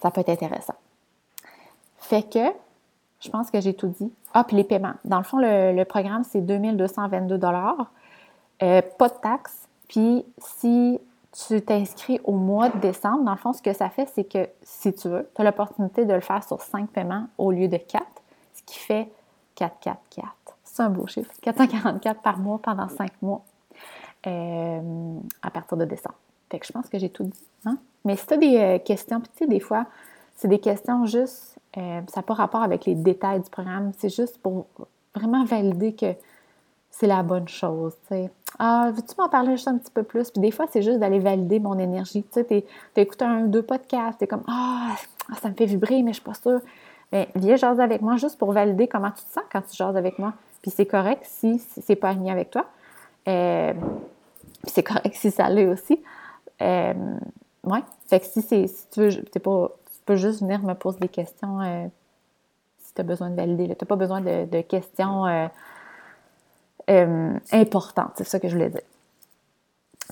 Ça 0.00 0.10
peut 0.10 0.20
être 0.20 0.28
intéressant. 0.28 0.74
Fait 1.96 2.22
que, 2.22 2.52
je 3.20 3.30
pense 3.30 3.50
que 3.50 3.60
j'ai 3.60 3.72
tout 3.72 3.88
dit. 3.88 4.12
Ah, 4.34 4.44
puis 4.44 4.56
les 4.56 4.64
paiements. 4.64 4.94
Dans 5.04 5.18
le 5.18 5.24
fond, 5.24 5.38
le, 5.38 5.82
programme, 5.84 6.22
c'est 6.24 6.42
2222 6.42 7.40
euh, 7.42 8.82
Pas 8.98 9.08
de 9.08 9.14
taxes. 9.22 9.66
Puis, 9.88 10.24
si 10.38 11.00
tu 11.32 11.62
t'inscris 11.62 12.20
au 12.24 12.32
mois 12.32 12.68
de 12.68 12.78
décembre, 12.78 13.24
dans 13.24 13.32
le 13.32 13.38
fond, 13.38 13.54
ce 13.54 13.62
que 13.62 13.72
ça 13.72 13.88
fait, 13.88 14.06
c'est 14.14 14.24
que 14.24 14.48
si 14.62 14.92
tu 14.92 15.08
veux, 15.08 15.28
tu 15.34 15.40
as 15.40 15.44
l'opportunité 15.44 16.04
de 16.04 16.12
le 16.12 16.20
faire 16.20 16.44
sur 16.44 16.60
5 16.60 16.90
paiements 16.90 17.26
au 17.38 17.50
lieu 17.50 17.68
de 17.68 17.78
4, 17.78 18.04
ce 18.52 18.62
qui 18.64 18.78
fait 18.78 19.10
444. 19.54 20.28
C'est 20.62 20.82
un 20.82 20.90
beau 20.90 21.06
chiffre. 21.06 21.32
444 21.40 22.20
par 22.20 22.38
mois 22.38 22.58
pendant 22.58 22.88
5 22.88 23.10
mois. 23.22 23.42
Euh, 24.26 25.18
à 25.42 25.50
partir 25.50 25.76
de 25.76 25.84
décembre. 25.84 26.16
Fait 26.50 26.58
que 26.58 26.66
je 26.66 26.72
pense 26.72 26.88
que 26.88 26.98
j'ai 26.98 27.10
tout 27.10 27.24
dit. 27.24 27.44
Hein? 27.66 27.76
Mais 28.06 28.16
si 28.16 28.26
tu 28.26 28.34
as 28.34 28.36
des 28.38 28.56
euh, 28.56 28.78
questions, 28.78 29.20
puis 29.20 29.30
tu 29.32 29.44
sais, 29.44 29.46
des 29.46 29.60
fois, 29.60 29.84
c'est 30.36 30.48
des 30.48 30.60
questions 30.60 31.04
juste, 31.04 31.58
euh, 31.76 32.00
ça 32.08 32.20
n'a 32.20 32.22
pas 32.22 32.32
rapport 32.32 32.62
avec 32.62 32.86
les 32.86 32.94
détails 32.94 33.40
du 33.40 33.50
programme, 33.50 33.92
c'est 33.98 34.08
juste 34.08 34.38
pour 34.38 34.66
vraiment 35.14 35.44
valider 35.44 35.92
que 35.92 36.14
c'est 36.90 37.06
la 37.06 37.22
bonne 37.22 37.48
chose. 37.48 37.92
sais. 38.08 38.30
Ah, 38.58 38.90
veux-tu 38.94 39.14
m'en 39.18 39.28
parler 39.28 39.56
juste 39.56 39.68
un 39.68 39.76
petit 39.76 39.90
peu 39.90 40.04
plus? 40.04 40.30
Puis 40.30 40.40
des 40.40 40.52
fois, 40.52 40.66
c'est 40.70 40.80
juste 40.80 41.00
d'aller 41.00 41.18
valider 41.18 41.58
mon 41.58 41.78
énergie. 41.78 42.22
Tu 42.22 42.40
sais, 42.40 42.64
t'écoutes 42.94 43.20
un, 43.20 43.42
deux 43.42 43.62
podcasts, 43.62 44.18
t'es 44.20 44.26
comme 44.26 44.44
Ah, 44.46 44.94
ça 45.42 45.50
me 45.50 45.54
fait 45.54 45.66
vibrer, 45.66 46.02
mais 46.02 46.12
je 46.12 46.20
suis 46.20 46.24
pas 46.24 46.34
sûre. 46.34 46.60
Viens 47.34 47.56
jaser 47.56 47.82
avec 47.82 48.00
moi 48.00 48.16
juste 48.16 48.38
pour 48.38 48.52
valider 48.52 48.88
comment 48.88 49.10
tu 49.10 49.22
te 49.22 49.32
sens 49.32 49.44
quand 49.52 49.60
tu 49.60 49.76
jases 49.76 49.96
avec 49.96 50.18
moi. 50.18 50.32
Puis 50.62 50.70
c'est 50.70 50.86
correct 50.86 51.22
si, 51.26 51.58
c'est 51.58 51.96
pas 51.96 52.08
aligné 52.08 52.30
avec 52.30 52.50
toi. 52.50 52.66
Euh, 53.28 53.72
c'est 54.66 54.82
correct 54.82 55.14
si 55.14 55.30
ça 55.30 55.48
l'est 55.48 55.66
aussi. 55.66 56.02
Euh, 56.62 56.94
ouais. 57.64 57.82
Fait 58.06 58.20
que 58.20 58.26
si, 58.26 58.46
tu 58.90 59.00
veux, 59.00 59.40
pas, 59.40 59.70
tu 59.86 60.00
peux 60.04 60.16
juste 60.16 60.40
venir 60.40 60.62
me 60.62 60.74
poser 60.74 60.98
des 61.00 61.08
questions 61.08 61.60
euh, 61.60 61.86
si 62.78 62.94
tu 62.94 63.00
as 63.00 63.04
besoin 63.04 63.30
de 63.30 63.36
valider. 63.36 63.64
Tu 63.64 63.70
n'as 63.70 63.86
pas 63.86 63.96
besoin 63.96 64.20
de, 64.20 64.60
questions 64.62 65.24
importantes. 67.52 68.12
C'est 68.16 68.24
ça 68.24 68.40
que 68.40 68.48
je 68.48 68.54
voulais 68.54 68.70
dire. 68.70 68.82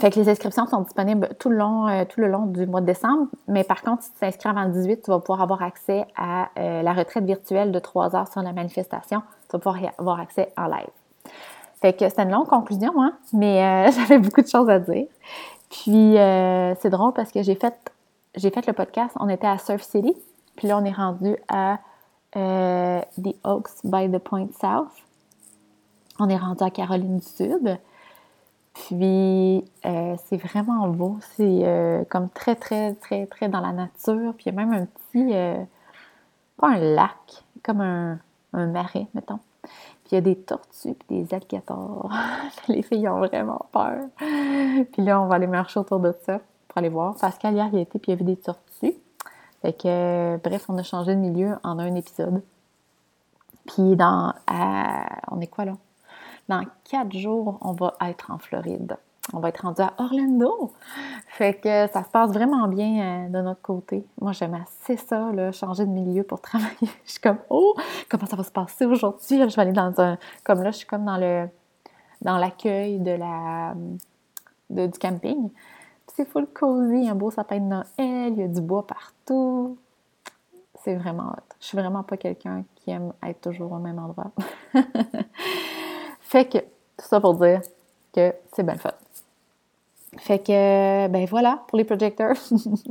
Fait 0.00 0.10
que 0.10 0.18
les 0.18 0.28
inscriptions 0.30 0.66
sont 0.66 0.80
disponibles 0.80 1.28
tout 1.38 1.50
le 1.50 1.56
long, 1.56 2.06
tout 2.06 2.20
le 2.20 2.28
long 2.28 2.46
du 2.46 2.66
mois 2.66 2.80
de 2.80 2.86
décembre. 2.86 3.28
Mais 3.46 3.62
par 3.62 3.82
contre, 3.82 4.02
si 4.02 4.12
tu 4.12 4.18
t'inscris 4.20 4.48
avant 4.48 4.64
le 4.64 4.72
18, 4.72 5.02
tu 5.02 5.10
vas 5.10 5.18
pouvoir 5.20 5.42
avoir 5.42 5.62
accès 5.62 6.06
à 6.16 6.48
la 6.56 6.92
retraite 6.94 7.24
virtuelle 7.24 7.72
de 7.72 7.78
3 7.78 8.16
heures 8.16 8.28
sur 8.28 8.40
la 8.40 8.54
manifestation 8.54 9.22
tu 9.52 9.58
vas 9.58 9.72
pouvoir 9.72 9.92
avoir 9.98 10.20
accès 10.20 10.52
en 10.56 10.66
live. 10.66 11.01
Fait 11.82 11.92
que 11.94 12.08
c'était 12.08 12.22
une 12.22 12.30
longue 12.30 12.46
conclusion, 12.46 12.92
hein, 13.02 13.12
mais 13.32 13.60
euh, 13.60 13.90
j'avais 13.96 14.18
beaucoup 14.18 14.40
de 14.40 14.46
choses 14.46 14.70
à 14.70 14.78
dire. 14.78 15.06
Puis 15.68 16.16
euh, 16.16 16.76
c'est 16.80 16.90
drôle 16.90 17.12
parce 17.12 17.32
que 17.32 17.42
j'ai 17.42 17.56
fait, 17.56 17.74
j'ai 18.36 18.50
fait 18.50 18.64
le 18.68 18.72
podcast, 18.72 19.16
on 19.18 19.28
était 19.28 19.48
à 19.48 19.58
Surf 19.58 19.82
City, 19.82 20.14
puis 20.54 20.68
là 20.68 20.78
on 20.78 20.84
est 20.84 20.92
rendu 20.92 21.36
à 21.48 21.80
euh, 22.36 23.00
The 23.20 23.34
Oaks 23.42 23.82
by 23.82 24.08
the 24.08 24.18
Point 24.18 24.50
South. 24.60 24.92
On 26.20 26.28
est 26.28 26.36
rendu 26.36 26.62
à 26.62 26.70
Caroline 26.70 27.18
du 27.18 27.26
Sud. 27.26 27.80
Puis 28.74 29.64
c'est 29.82 30.36
vraiment 30.36 30.88
beau, 30.88 31.18
c'est 31.36 32.06
comme 32.08 32.30
très, 32.30 32.54
très, 32.54 32.94
très, 32.94 33.26
très 33.26 33.48
dans 33.48 33.60
la 33.60 33.72
nature. 33.72 34.32
Puis 34.34 34.44
il 34.46 34.54
y 34.54 34.58
a 34.58 34.64
même 34.64 34.72
un 34.72 34.86
petit, 34.86 35.34
pas 36.56 36.68
un 36.68 36.78
lac, 36.78 37.44
comme 37.62 37.82
un, 37.82 38.18
un 38.54 38.66
marais, 38.68 39.08
mettons. 39.14 39.40
Il 40.12 40.16
y 40.16 40.18
a 40.18 40.20
des 40.20 40.36
tortues 40.36 40.94
puis 40.94 41.22
des 41.22 41.34
alligators. 41.34 42.10
les 42.68 42.82
filles 42.82 43.08
ont 43.08 43.20
vraiment 43.20 43.64
peur. 43.72 43.96
Puis 44.18 45.02
là, 45.02 45.18
on 45.20 45.26
va 45.26 45.36
aller 45.36 45.46
marcher 45.46 45.80
autour 45.80 46.00
de 46.00 46.14
ça 46.26 46.38
pour 46.68 46.78
aller 46.78 46.90
voir. 46.90 47.16
Pascal, 47.16 47.54
hier, 47.54 47.70
il 47.72 47.78
été 47.78 47.98
puis 47.98 48.12
il 48.12 48.14
y 48.18 48.20
avait 48.20 48.24
des 48.24 48.36
tortues. 48.36 48.94
Fait 49.62 49.72
que, 49.72 50.36
bref, 50.44 50.66
on 50.68 50.76
a 50.76 50.82
changé 50.82 51.14
de 51.14 51.20
milieu 51.20 51.56
en 51.62 51.78
un 51.78 51.94
épisode. 51.94 52.42
Puis 53.66 53.96
dans... 53.96 54.34
on 55.30 55.40
est 55.40 55.46
quoi 55.46 55.64
là? 55.64 55.78
Dans 56.48 56.62
quatre 56.84 57.16
jours, 57.16 57.56
on 57.62 57.72
va 57.72 57.94
être 58.02 58.30
en 58.30 58.36
Floride 58.36 58.98
on 59.32 59.38
va 59.38 59.50
être 59.50 59.62
rendu 59.62 59.80
à 59.80 59.94
Orlando. 59.98 60.72
Fait 61.28 61.54
que 61.54 61.86
ça 61.92 62.02
se 62.02 62.08
passe 62.08 62.30
vraiment 62.32 62.66
bien 62.66 63.26
euh, 63.26 63.28
de 63.28 63.40
notre 63.40 63.62
côté. 63.62 64.04
Moi, 64.20 64.32
j'aime 64.32 64.54
assez 64.54 64.96
ça, 64.96 65.30
là, 65.32 65.52
changer 65.52 65.84
de 65.86 65.90
milieu 65.90 66.24
pour 66.24 66.40
travailler. 66.42 66.90
Je 67.04 67.12
suis 67.12 67.20
comme, 67.20 67.38
oh, 67.48 67.74
comment 68.10 68.26
ça 68.26 68.36
va 68.36 68.42
se 68.42 68.50
passer 68.50 68.84
aujourd'hui? 68.84 69.38
Je 69.38 69.56
vais 69.56 69.62
aller 69.62 69.72
dans 69.72 69.98
un. 70.00 70.18
Comme 70.44 70.62
là, 70.62 70.70
je 70.70 70.78
suis 70.78 70.86
comme 70.86 71.04
dans 71.04 71.18
le 71.18 71.48
dans 72.20 72.38
l'accueil 72.38 73.00
de 73.00 73.12
la 73.12 73.74
du 74.70 74.98
camping. 74.98 75.50
C'est 76.14 76.28
full 76.28 76.46
cozy, 76.46 77.08
un 77.08 77.14
beau 77.14 77.30
sapin 77.30 77.58
de 77.58 77.64
Noël, 77.64 78.32
il 78.32 78.38
y 78.38 78.42
a 78.42 78.48
du 78.48 78.60
bois 78.60 78.86
partout. 78.86 79.78
C'est 80.82 80.96
vraiment 80.96 81.30
hot. 81.30 81.54
Je 81.60 81.66
suis 81.66 81.78
vraiment 81.78 82.02
pas 82.02 82.16
quelqu'un 82.16 82.64
qui 82.74 82.90
aime 82.90 83.12
être 83.22 83.40
toujours 83.40 83.72
au 83.72 83.78
même 83.78 83.98
endroit. 83.98 84.30
fait 86.20 86.48
que, 86.48 86.58
tout 86.58 87.06
ça 87.06 87.20
pour 87.20 87.34
dire 87.34 87.60
que 88.12 88.34
c'est 88.52 88.62
bien 88.62 88.76
fait. 88.76 88.94
Fait 90.18 90.38
que, 90.38 91.08
ben 91.08 91.24
voilà, 91.24 91.62
pour 91.68 91.78
les 91.78 91.84
projecteurs. 91.84 92.36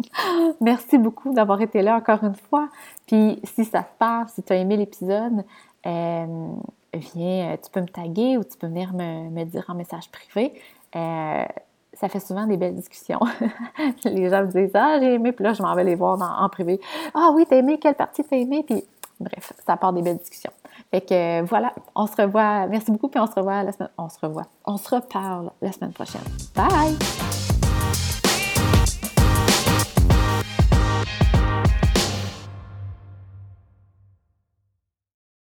Merci 0.61 0.97
beaucoup 0.97 1.33
d'avoir 1.33 1.61
été 1.61 1.83
là 1.83 1.95
encore 1.95 2.23
une 2.23 2.35
fois. 2.35 2.69
Puis, 3.05 3.39
si 3.43 3.63
ça 3.63 3.83
te 3.83 3.97
parle, 3.99 4.27
si 4.29 4.41
tu 4.41 4.53
as 4.53 4.55
aimé 4.55 4.75
l'épisode, 4.75 5.43
euh, 5.85 6.47
viens, 6.93 7.57
tu 7.63 7.69
peux 7.71 7.81
me 7.81 7.87
taguer 7.87 8.37
ou 8.37 8.43
tu 8.43 8.57
peux 8.57 8.67
venir 8.67 8.93
me, 8.93 9.43
dire 9.43 9.65
en 9.67 9.75
message 9.75 10.09
privé. 10.09 10.53
Euh, 10.95 11.45
ça 11.93 12.09
fait 12.09 12.19
souvent 12.19 12.47
des 12.47 12.57
belles 12.57 12.75
discussions. 12.75 13.19
les 14.05 14.29
gens 14.29 14.41
me 14.41 14.51
disent 14.51 14.71
Ah, 14.73 14.97
j'ai 14.99 15.13
aimé, 15.13 15.31
puis 15.31 15.43
là, 15.43 15.53
je 15.53 15.61
m'en 15.61 15.75
vais 15.75 15.83
les 15.83 15.95
voir 15.95 16.19
en 16.19 16.49
privé. 16.49 16.81
Ah 17.13 17.29
oui, 17.35 17.45
t'as 17.47 17.57
aimé, 17.57 17.77
quelle 17.79 17.95
partie 17.95 18.23
t'as 18.23 18.37
aimé? 18.37 18.63
Puis, 18.65 18.83
bref, 19.19 19.53
ça 19.63 19.77
part 19.77 19.93
des 19.93 20.01
belles 20.01 20.17
discussions. 20.17 20.53
Fait 20.91 21.01
que 21.01 21.41
voilà, 21.43 21.73
on 21.95 22.05
se 22.05 22.21
revoit. 22.21 22.67
Merci 22.67 22.91
beaucoup, 22.91 23.07
puis 23.07 23.19
on 23.19 23.27
se 23.27 23.33
revoit 23.33 23.63
la 23.63 23.71
semaine. 23.71 23.89
On 23.97 24.09
se 24.09 24.19
revoit. 24.21 24.47
On 24.65 24.77
se 24.77 24.93
reparle 24.93 25.51
la 25.61 25.71
semaine 25.71 25.93
prochaine. 25.93 26.21
Bye! 26.53 27.30